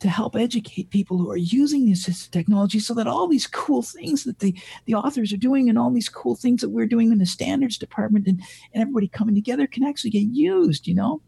[0.00, 3.82] to help educate people who are using the assistive technology so that all these cool
[3.82, 7.10] things that the, the authors are doing and all these cool things that we're doing
[7.10, 8.40] in the standards department and,
[8.72, 11.20] and everybody coming together can actually get used, you know?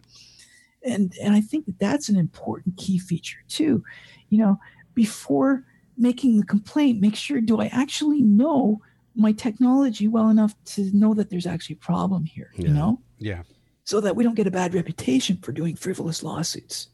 [0.85, 3.83] And, and I think that that's an important key feature too.
[4.29, 4.59] You know,
[4.95, 5.65] before
[5.97, 8.81] making the complaint, make sure do I actually know
[9.17, 12.69] my technology well enough to know that there's actually a problem here, yeah.
[12.69, 13.01] you know?
[13.19, 13.43] Yeah.
[13.85, 16.90] So that we don't get a bad reputation for doing frivolous lawsuits.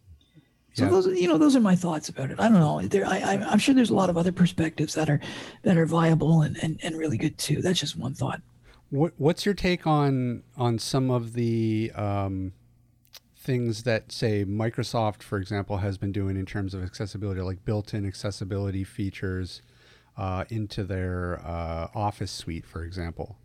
[0.77, 0.91] So yeah.
[0.91, 2.39] those, you know, those are my thoughts about it.
[2.39, 2.83] I don't know.
[2.83, 5.20] There, I, I'm sure there's a lot of other perspectives that are
[5.62, 7.62] that are viable and, and, and really good too.
[7.62, 8.43] That's just one thought.
[8.91, 12.53] What, what's your take on on some of the um,
[13.39, 18.05] things that say Microsoft, for example, has been doing in terms of accessibility, like built-in
[18.07, 19.62] accessibility features
[20.18, 23.39] uh, into their uh, Office suite, for example?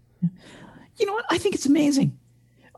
[0.97, 1.25] You know what?
[1.29, 2.19] I think it's amazing.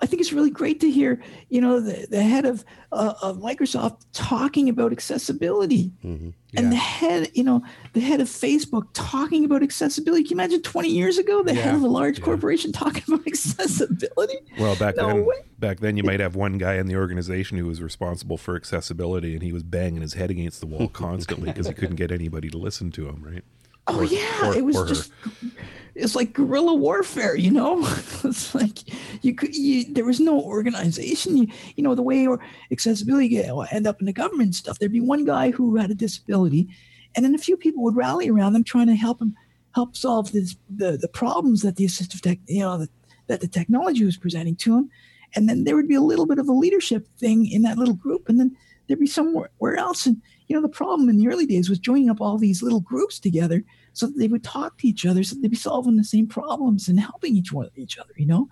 [0.03, 3.37] I think it's really great to hear, you know, the, the head of uh, of
[3.37, 9.43] Microsoft talking about accessibility, hmm and the head, you know, the head of Facebook talking
[9.43, 10.21] about accessibility.
[10.23, 12.25] Can you imagine 20 years ago, the head of a large yeah.
[12.25, 14.35] corporation talking about accessibility?
[14.59, 15.35] Well, back No then, way.
[15.57, 19.33] back then you might have one guy in the organization who was responsible for accessibility,
[19.33, 22.49] and he was banging his head against the wall constantly because he couldn't get anybody
[22.51, 23.23] to listen to him.
[23.23, 23.43] Right?
[23.87, 25.49] Oh Or- yeah, or- it was or her.
[25.95, 27.79] It's like guerrilla warfare, you know.
[28.23, 28.79] it's like
[29.23, 31.37] you could you, there was no organization.
[31.37, 32.39] You, you know the way or
[32.71, 34.79] accessibility get, uh, end up in the government stuff.
[34.79, 36.67] There'd be one guy who had a disability,
[37.15, 39.35] and then a few people would rally around them trying to help him
[39.75, 42.89] help solve this, the the problems that the assistive tech you know that,
[43.27, 44.89] that the technology was presenting to him.
[45.35, 47.95] And then there would be a little bit of a leadership thing in that little
[47.95, 48.55] group, and then
[48.87, 50.05] there'd be somewhere where else.
[50.05, 50.21] And
[50.53, 53.19] you know the problem in the early days was joining up all these little groups
[53.19, 56.27] together so that they would talk to each other, so they'd be solving the same
[56.27, 58.13] problems and helping each one each other.
[58.17, 58.49] You know,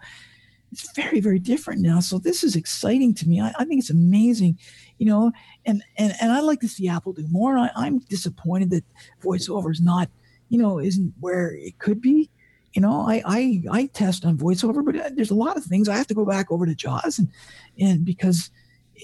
[0.71, 1.99] it's very very different now.
[1.99, 3.39] So this is exciting to me.
[3.39, 4.57] I, I think it's amazing.
[4.97, 5.31] You know,
[5.67, 7.55] and and and I like to see Apple do more.
[7.55, 8.83] I, I'm disappointed that
[9.21, 10.09] VoiceOver is not,
[10.49, 12.31] you know, isn't where it could be.
[12.73, 15.87] You know, I I I test on VoiceOver, but uh, there's a lot of things
[15.87, 17.27] I have to go back over to JAWS and
[17.79, 18.49] and because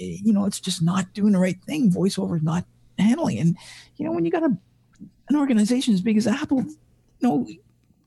[0.02, 1.92] eh, you know it's just not doing the right thing.
[1.92, 2.66] VoiceOver is not
[3.00, 3.58] handling, and
[3.98, 4.58] you know when you got a
[5.30, 6.76] an organization as big as Apple, you
[7.22, 7.46] know,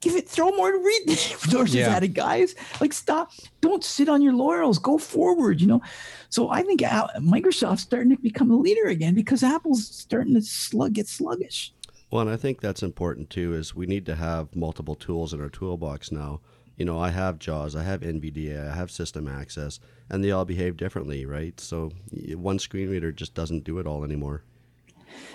[0.00, 1.94] give it, throw more re- resources Yeah.
[1.94, 2.54] at it, guys.
[2.80, 3.30] Like, stop,
[3.60, 5.82] don't sit on your laurels, go forward, you know.
[6.30, 10.94] So I think Microsoft's starting to become a leader again because Apple's starting to slug
[10.94, 11.74] get sluggish.
[12.10, 13.52] Well, and I think that's important too.
[13.54, 16.40] Is we need to have multiple tools in our toolbox now.
[16.78, 19.78] You know, I have JAWS, I have NVDA, I have System Access,
[20.08, 21.60] and they all behave differently, right?
[21.60, 21.92] So
[22.32, 24.44] one screen reader just doesn't do it all anymore.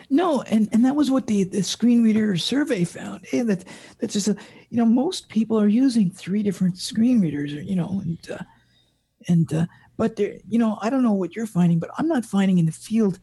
[0.10, 3.26] No, and, and that was what the, the screen reader survey found.
[3.26, 3.64] Hey, that
[4.00, 4.38] that's just a,
[4.70, 8.44] you know most people are using three different screen readers, or you know, and uh,
[9.28, 9.66] and uh,
[9.98, 12.66] but there, you know, I don't know what you're finding, but I'm not finding in
[12.66, 13.20] the field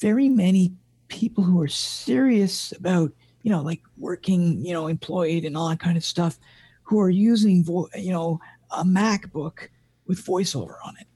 [0.00, 0.72] very many
[1.08, 3.12] people who are serious about
[3.42, 6.38] you know like working, you know, employed and all that kind of stuff,
[6.82, 9.68] who are using vo- you know a MacBook
[10.06, 11.06] with VoiceOver on it.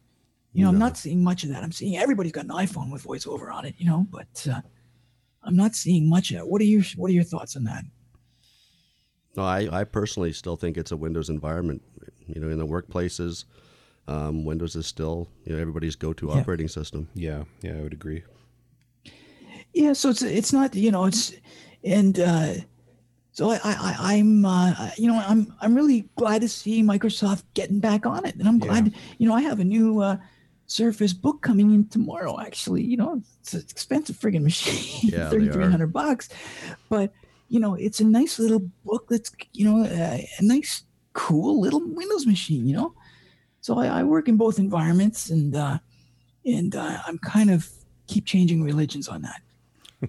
[0.54, 1.62] You know, I'm not seeing much of that.
[1.62, 4.60] I'm seeing everybody's got an iPhone with VoiceOver on it, you know, but uh,
[5.42, 6.46] I'm not seeing much of it.
[6.46, 7.84] What are your What are your thoughts on that?
[9.34, 11.80] No, I, I personally still think it's a Windows environment.
[12.26, 13.44] You know, in the workplaces,
[14.06, 16.34] um, Windows is still you know everybody's go-to Yeah.
[16.40, 17.08] operating system.
[17.14, 18.22] Yeah, yeah, I would agree.
[19.72, 21.32] Yeah, so it's it's not you know it's
[21.82, 22.54] and uh,
[23.32, 27.44] so I, I I- I'm uh, you know I'm I'm really glad to see Microsoft
[27.54, 30.18] getting back on it, and I'm glad you know I have a new uh,
[30.66, 32.40] Surface Book coming in tomorrow.
[32.40, 36.28] Actually, you know it's an expensive friggin' machine, Yeah, thirty three hundred bucks,
[36.88, 37.12] but
[37.48, 41.82] you know it's a nice little book that's you know uh, a nice cool little
[41.84, 42.94] Windows machine, you know.
[43.60, 45.78] So I, I work in both environments, and uh,
[46.44, 47.68] and uh, I'm kind of
[48.06, 49.42] keep changing religions on that.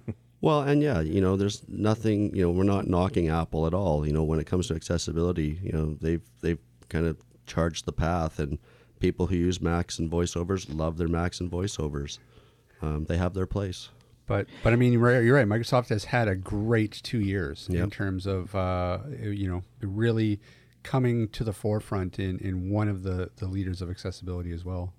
[0.44, 2.36] Well, and yeah, you know, there's nothing.
[2.36, 4.06] You know, we're not knocking Apple at all.
[4.06, 7.94] You know, when it comes to accessibility, you know, they've they've kind of charged the
[7.94, 8.60] path, and
[9.04, 12.20] people who use Macs and voiceovers love their Macs and voiceovers.
[12.82, 13.90] Um, they have their place.
[14.28, 15.46] But but I mean, you're right, you're right.
[15.46, 20.40] Microsoft has had a great two years in terms of uh, you know really
[20.84, 24.94] coming to the forefront in, in one of the, the leaders of accessibility as well.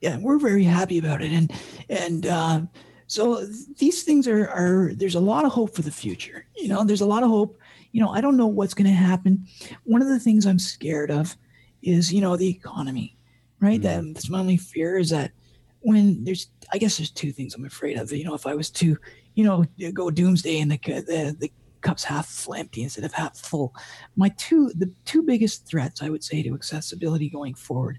[0.00, 1.50] yeah, we're very happy about it, and
[1.88, 2.60] and uh,
[3.06, 3.46] so
[3.78, 6.44] these things are are there's a lot of hope for the future.
[6.54, 7.58] You know, there's a lot of hope.
[7.92, 9.46] You know, I don't know what's going to happen.
[9.84, 11.38] One of the things I'm scared of
[11.84, 13.16] is you know the economy,
[13.60, 13.80] right?
[13.82, 15.32] That that's my only fear is that
[15.80, 18.10] when there's I guess there's two things I'm afraid of.
[18.10, 18.96] You know, if I was to
[19.34, 23.36] you know go doomsday and the the the cup's half full empty instead of half
[23.36, 23.74] full,
[24.16, 27.98] my two the two biggest threats I would say to accessibility going forward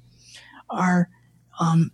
[0.70, 1.10] are
[1.60, 1.92] um,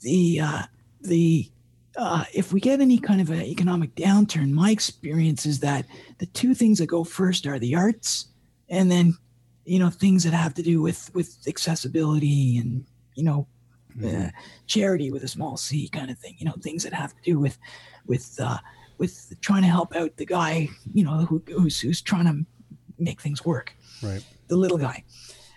[0.00, 0.62] the uh,
[1.02, 1.50] the
[1.96, 5.86] uh, if we get any kind of an economic downturn, my experience is that
[6.18, 8.28] the two things that go first are the arts,
[8.68, 9.16] and then
[9.64, 12.84] you know things that have to do with with accessibility and
[13.14, 13.46] you know
[14.04, 14.28] uh,
[14.66, 16.34] charity with a small c kind of thing.
[16.38, 17.58] You know things that have to do with
[18.06, 18.58] with uh,
[18.98, 22.44] with trying to help out the guy you know who, who's who's trying to
[22.98, 24.22] make things work Right.
[24.48, 25.02] the little guy.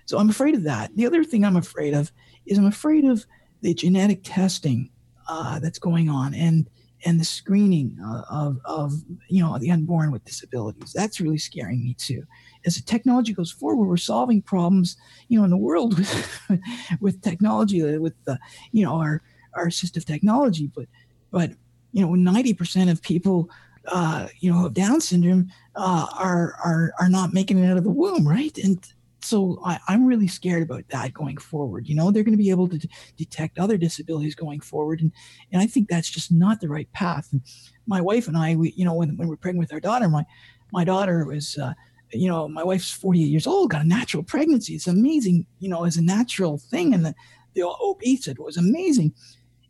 [0.05, 0.95] So I'm afraid of that.
[0.95, 2.12] The other thing I'm afraid of
[2.45, 3.26] is I'm afraid of
[3.62, 4.89] the genetic testing
[5.28, 6.70] uh, that's going on and
[7.06, 7.98] and the screening
[8.30, 8.93] of, of
[9.30, 10.93] you know the unborn with disabilities.
[10.93, 12.24] That's really scaring me too.
[12.66, 16.60] As the technology goes forward, we're solving problems you know in the world with
[17.00, 18.39] with technology uh, with the
[18.72, 19.22] you know our
[19.54, 20.88] our assistive technology, but
[21.32, 21.52] but
[21.91, 23.50] you know 90% of people
[23.88, 27.84] uh, you know have Down syndrome uh, are are are not making it out of
[27.84, 28.58] the womb, right?
[28.58, 28.86] And
[29.22, 31.88] so I, I'm really scared about that going forward.
[31.88, 35.11] You know, they're going to be able to d- detect other disabilities going forward, and
[35.51, 37.30] and I think that's just not the right path.
[37.32, 37.41] And
[37.86, 40.26] my wife and I, we, you know, when, when we're pregnant with our daughter, my
[40.72, 41.74] my daughter was, uh,
[42.11, 44.74] you know, my wife's 48 years old, got a natural pregnancy.
[44.74, 47.15] It's amazing, you know, as a natural thing, and the
[47.53, 49.13] the OB said it was amazing.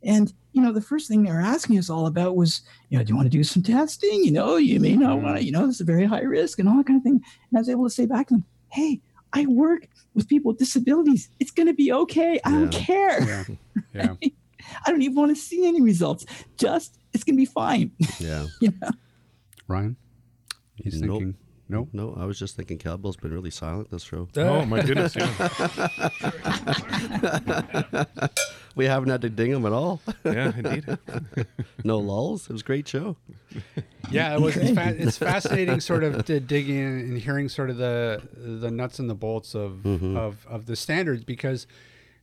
[0.04, 3.04] And you know, the first thing they were asking us all about was, you know,
[3.04, 4.24] do you want to do some testing?
[4.24, 6.60] You know, you may not want to, you know, this is a very high risk
[6.60, 7.22] and all that kind of thing.
[7.50, 9.02] And I was able to say back to them, hey,
[9.34, 11.30] I work with people with disabilities.
[11.40, 12.40] It's going to be okay.
[12.46, 13.24] I don't care.
[13.24, 13.44] Yeah.
[13.94, 14.16] Yeah.
[14.86, 16.26] I don't even want to see any results.
[16.58, 17.92] Just it's going to be fine.
[18.20, 18.48] Yeah.
[18.62, 18.90] you know?
[19.68, 19.96] Ryan?
[20.76, 21.20] He's Nope.
[21.20, 21.36] thinking,
[21.70, 21.90] nope.
[21.94, 24.28] No, I was just thinking Cowbell's been really silent this show.
[24.36, 25.16] Oh, oh my goodness!
[25.16, 25.28] Yeah,
[28.78, 30.00] We haven't had to ding him at all.
[30.24, 30.86] yeah indeed.
[31.84, 32.48] no lulls.
[32.48, 33.18] It was a great show.
[34.12, 37.72] Yeah, it was, it's, fa- it's fascinating, sort of to dig in and hearing sort
[37.72, 40.16] of the the nuts and the bolts of mm-hmm.
[40.16, 41.66] of, of the standards because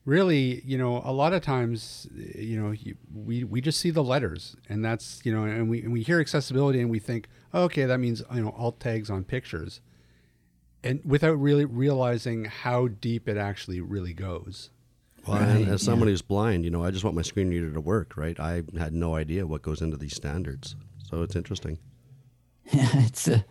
[0.04, 4.02] really, you know, a lot of times, you know, you, we we just see the
[4.02, 7.62] letters and that's you know, and we and we hear accessibility and we think, oh,
[7.64, 9.80] okay, that means you know alt tags on pictures,
[10.82, 14.70] and without really realizing how deep it actually really goes.
[15.26, 17.80] Well, and as someone who's blind, you know, I just want my screen reader to
[17.80, 18.38] work, right?
[18.38, 20.76] I had no idea what goes into these standards,
[21.08, 21.78] so it's interesting.
[22.72, 23.44] Yeah, it's a,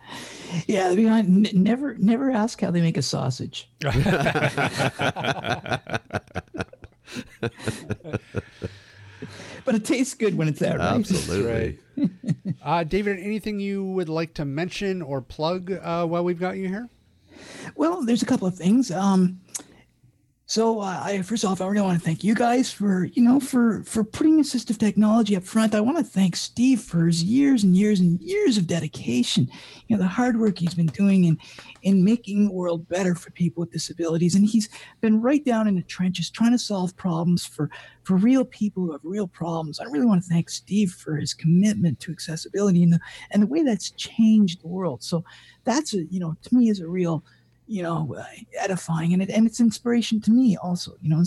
[0.66, 0.88] yeah.
[0.88, 3.68] to be n- never never ask how they make a sausage.
[3.80, 3.94] but
[9.74, 10.94] it tastes good when it's out, right?
[10.94, 11.78] Absolutely.
[12.62, 16.68] Uh, David, anything you would like to mention or plug uh, while we've got you
[16.68, 16.88] here?
[17.76, 18.90] Well, there's a couple of things.
[18.90, 19.40] Um,
[20.46, 23.40] so uh, I first off, I really want to thank you guys for you know
[23.40, 25.74] for for putting assistive technology up front.
[25.74, 29.48] I want to thank Steve for his years and years and years of dedication.
[29.88, 31.38] You know the hard work he's been doing in
[31.82, 34.68] in making the world better for people with disabilities, and he's
[35.00, 37.70] been right down in the trenches trying to solve problems for
[38.02, 39.80] for real people who have real problems.
[39.80, 43.46] I really want to thank Steve for his commitment to accessibility and the and the
[43.46, 45.02] way that's changed the world.
[45.02, 45.24] So
[45.64, 47.24] that's a you know to me is a real
[47.66, 48.16] you know,
[48.58, 50.96] edifying and it and it's inspiration to me also.
[51.00, 51.22] You know,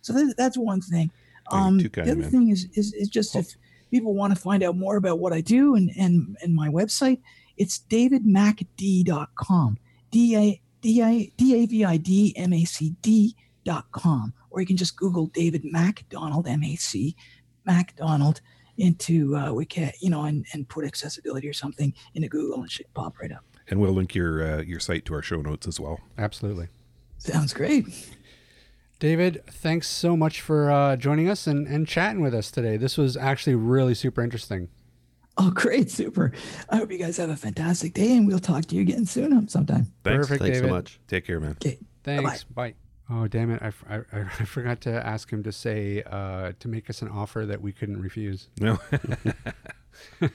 [0.00, 1.10] so that, that's one thing.
[1.50, 2.30] Oh, Um, the other man.
[2.30, 3.54] thing is is is just if
[3.90, 7.20] people want to find out more about what I do and and and my website,
[7.56, 9.78] it's davidmacd.com.
[10.10, 14.32] D A D A D A V I D M A C D dot com,
[14.50, 17.16] or you can just Google David MacDonald M A C
[17.64, 18.40] MacDonald
[18.78, 22.70] into uh, Wiki, you know, and, and put accessibility or something into Google and it
[22.70, 23.42] should pop right up.
[23.68, 26.00] And we'll link your uh, your site to our show notes as well.
[26.16, 26.68] Absolutely.
[27.18, 27.86] Sounds great.
[28.98, 32.78] David, thanks so much for uh, joining us and, and chatting with us today.
[32.78, 34.68] This was actually really super interesting.
[35.36, 35.90] Oh, great.
[35.90, 36.32] Super.
[36.70, 39.48] I hope you guys have a fantastic day and we'll talk to you again soon
[39.48, 39.92] sometime.
[40.02, 40.28] Thanks.
[40.28, 40.68] Perfect, Thanks David.
[40.68, 40.98] so much.
[41.08, 41.52] Take care, man.
[41.62, 41.78] Okay.
[42.04, 42.44] Thanks.
[42.44, 42.74] Bye.
[43.10, 43.62] Oh, damn it.
[43.62, 43.72] I
[44.14, 47.72] I forgot to ask him to say, uh, to make us an offer that we
[47.72, 48.48] couldn't refuse.
[48.58, 48.78] No.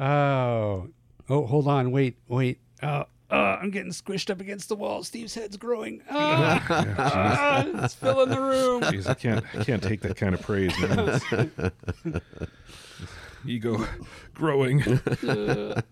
[0.00, 0.88] Oh,
[1.28, 1.90] oh, hold on.
[1.92, 2.58] Wait, wait.
[2.82, 5.04] Uh, uh, I'm getting squished up against the wall.
[5.04, 6.02] Steve's head's growing.
[6.10, 6.64] Ah,
[6.98, 8.82] ah, it's filling the room.
[8.82, 10.98] Jeez, I can't I can't take that kind of praise, man.
[11.10, 12.20] It's-
[13.46, 13.86] Ego
[14.34, 14.82] growing.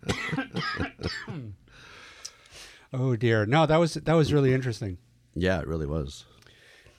[2.93, 3.45] Oh dear.
[3.45, 4.97] No, that was that was really interesting.
[5.35, 6.25] Yeah, it really was.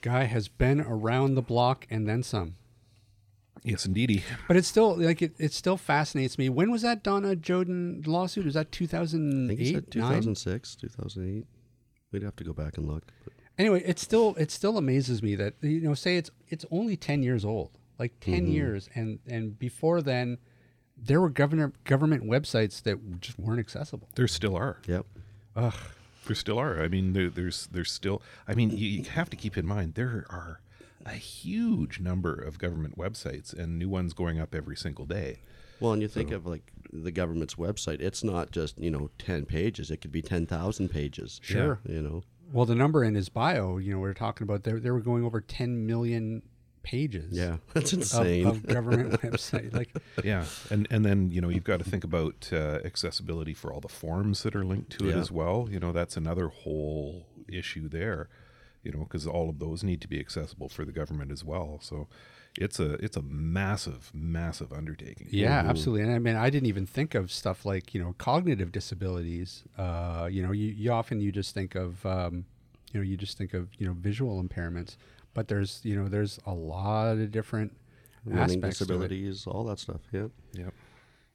[0.01, 2.55] Guy has been around the block and then some.
[3.63, 4.23] Yes, indeedy.
[4.47, 6.49] But it's still like it, it still fascinates me.
[6.49, 8.45] When was that Donna Jodhan lawsuit?
[8.45, 9.73] Was that I think he 2008?
[9.73, 11.45] said 2006, 2008.
[12.11, 13.03] We'd have to go back and look.
[13.23, 16.95] But Anyway, it still it still amazes me that you know say it's it's only
[16.95, 17.71] 10 years old.
[17.99, 18.51] Like 10 mm-hmm.
[18.51, 20.37] years and and before then
[20.97, 24.07] there were government government websites that just weren't accessible.
[24.15, 24.77] There still are.
[24.87, 25.05] yep.
[25.57, 25.73] Ugh.
[26.25, 26.81] There still are.
[26.81, 28.21] I mean, there, there's there's still.
[28.47, 30.61] I mean, you, you have to keep in mind there are
[31.05, 35.39] a huge number of government websites and new ones going up every single day.
[35.79, 39.45] Well, and you think of like the government's website, it's not just, you know, 10
[39.45, 39.89] pages.
[39.91, 41.39] It could be 10,000 pages.
[41.41, 41.79] Sure.
[41.87, 44.73] You know, Well, the number in his bio, you know, we are talking about they,
[44.73, 46.41] they were going over 10 million
[46.83, 47.37] pages.
[47.37, 48.45] yeah, that's Of, insane.
[48.47, 49.73] of government website.
[49.73, 49.89] Like,
[50.23, 53.79] Yeah, and and then you know you've got to think about uh, accessibility for all
[53.81, 55.21] the forms that are linked to it Yeah.
[55.21, 55.67] as well.
[55.71, 58.27] You know that's another whole issue there.
[58.83, 61.79] You know because all of those need to be accessible for the government as well.
[61.81, 62.07] So
[62.57, 65.27] it's a it's a massive massive undertaking.
[65.31, 66.03] yeah, absolutely.
[66.03, 69.63] And I mean, I didn't even think of stuff like, you know, cognitive disabilities.
[69.77, 72.45] Uh, you know, you, you often you just think of, um,
[72.91, 74.97] you know, you just think of, you know, visual impairments,
[75.33, 77.75] but there's, you know, there's a lot of different
[78.25, 80.01] Learning aspects disabilities, all that stuff.
[80.11, 80.27] Yeah.
[80.53, 80.73] Yep.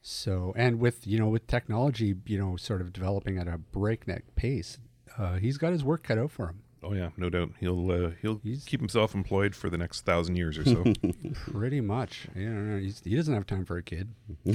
[0.02, 4.34] So, and with you know with technology, you know, sort of developing at a breakneck
[4.36, 4.78] pace,
[5.16, 6.60] uh, he's got his work cut out for him.
[6.84, 7.50] Oh yeah, no doubt.
[7.60, 10.84] He'll uh, he'll He's- keep himself employed for the next thousand years or so.
[11.50, 12.28] Pretty much.
[12.34, 14.10] You know, he's, he doesn't have time for a kid.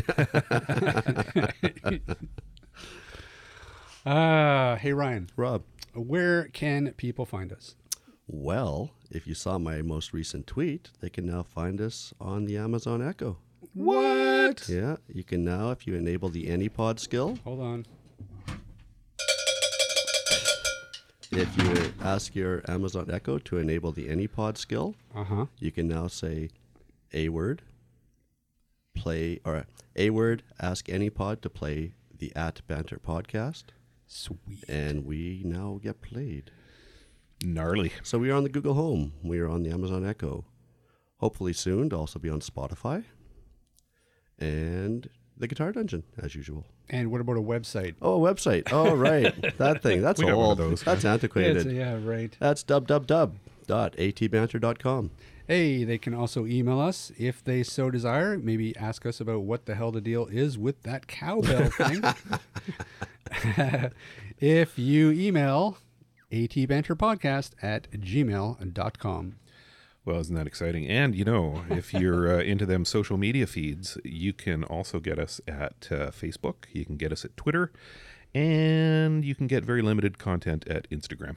[4.06, 5.64] uh, hey, Ryan, Rob,
[5.94, 7.76] where can people find us?
[8.32, 12.56] well, if you saw my most recent tweet, they can now find us on the
[12.58, 13.38] Amazon Echo.
[13.74, 14.70] What?
[14.70, 17.86] Yeah, you can now, if you enable the AnyPod skill, Hold on.
[21.32, 25.46] If you ask your Amazon Echo to enable the AnyPod skill, Uh huh.
[25.60, 26.50] you can now say
[27.14, 27.62] a word,
[28.96, 29.66] play, or
[29.96, 33.66] a word, ask AnyPod to play the at Banter podcast,
[34.08, 34.64] Sweet.
[34.68, 36.52] and we now get played.
[37.44, 37.94] Gnarly.
[38.04, 39.14] So we are on the Google Home.
[39.24, 40.46] We are on the Amazon Echo.
[41.18, 43.04] Hopefully soon to also be on Spotify
[44.38, 45.10] and
[45.40, 46.66] the Guitar Dungeon as usual.
[46.90, 47.96] And what about a website?
[48.02, 48.68] Oh, a website.
[48.72, 49.34] Oh, right.
[49.58, 50.02] that thing.
[50.02, 50.58] That's We got one of old.
[50.72, 51.72] those, That's antiquated.
[51.72, 52.36] yeah, right.
[52.40, 55.12] That's www.atbanter.com.
[55.48, 58.38] Hey, they can also email us if they so desire.
[58.38, 62.04] Maybe ask us about what the hell the deal is with that cowbell thing.
[64.40, 65.78] if you email
[66.32, 69.36] atbanterpodcast at gmail.com.
[70.10, 70.88] Well, isn't that exciting?
[70.88, 75.20] And you know, if you're uh, into them social media feeds, you can also get
[75.20, 76.66] us at uh, Facebook.
[76.74, 77.72] You can get us at Twitter,
[78.34, 81.36] and you can get very limited content at Instagram.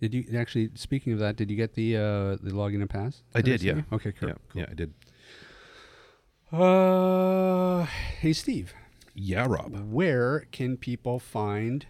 [0.00, 0.70] Did you actually?
[0.76, 3.22] Speaking of that, did you get the uh, the login and pass?
[3.34, 3.82] I did, yeah.
[3.92, 4.30] Okay, cool.
[4.30, 4.94] Yeah, yeah, I did.
[6.50, 7.84] Uh,
[8.20, 8.72] hey Steve,
[9.14, 9.74] Yeah, Rob.
[9.92, 11.84] where can people find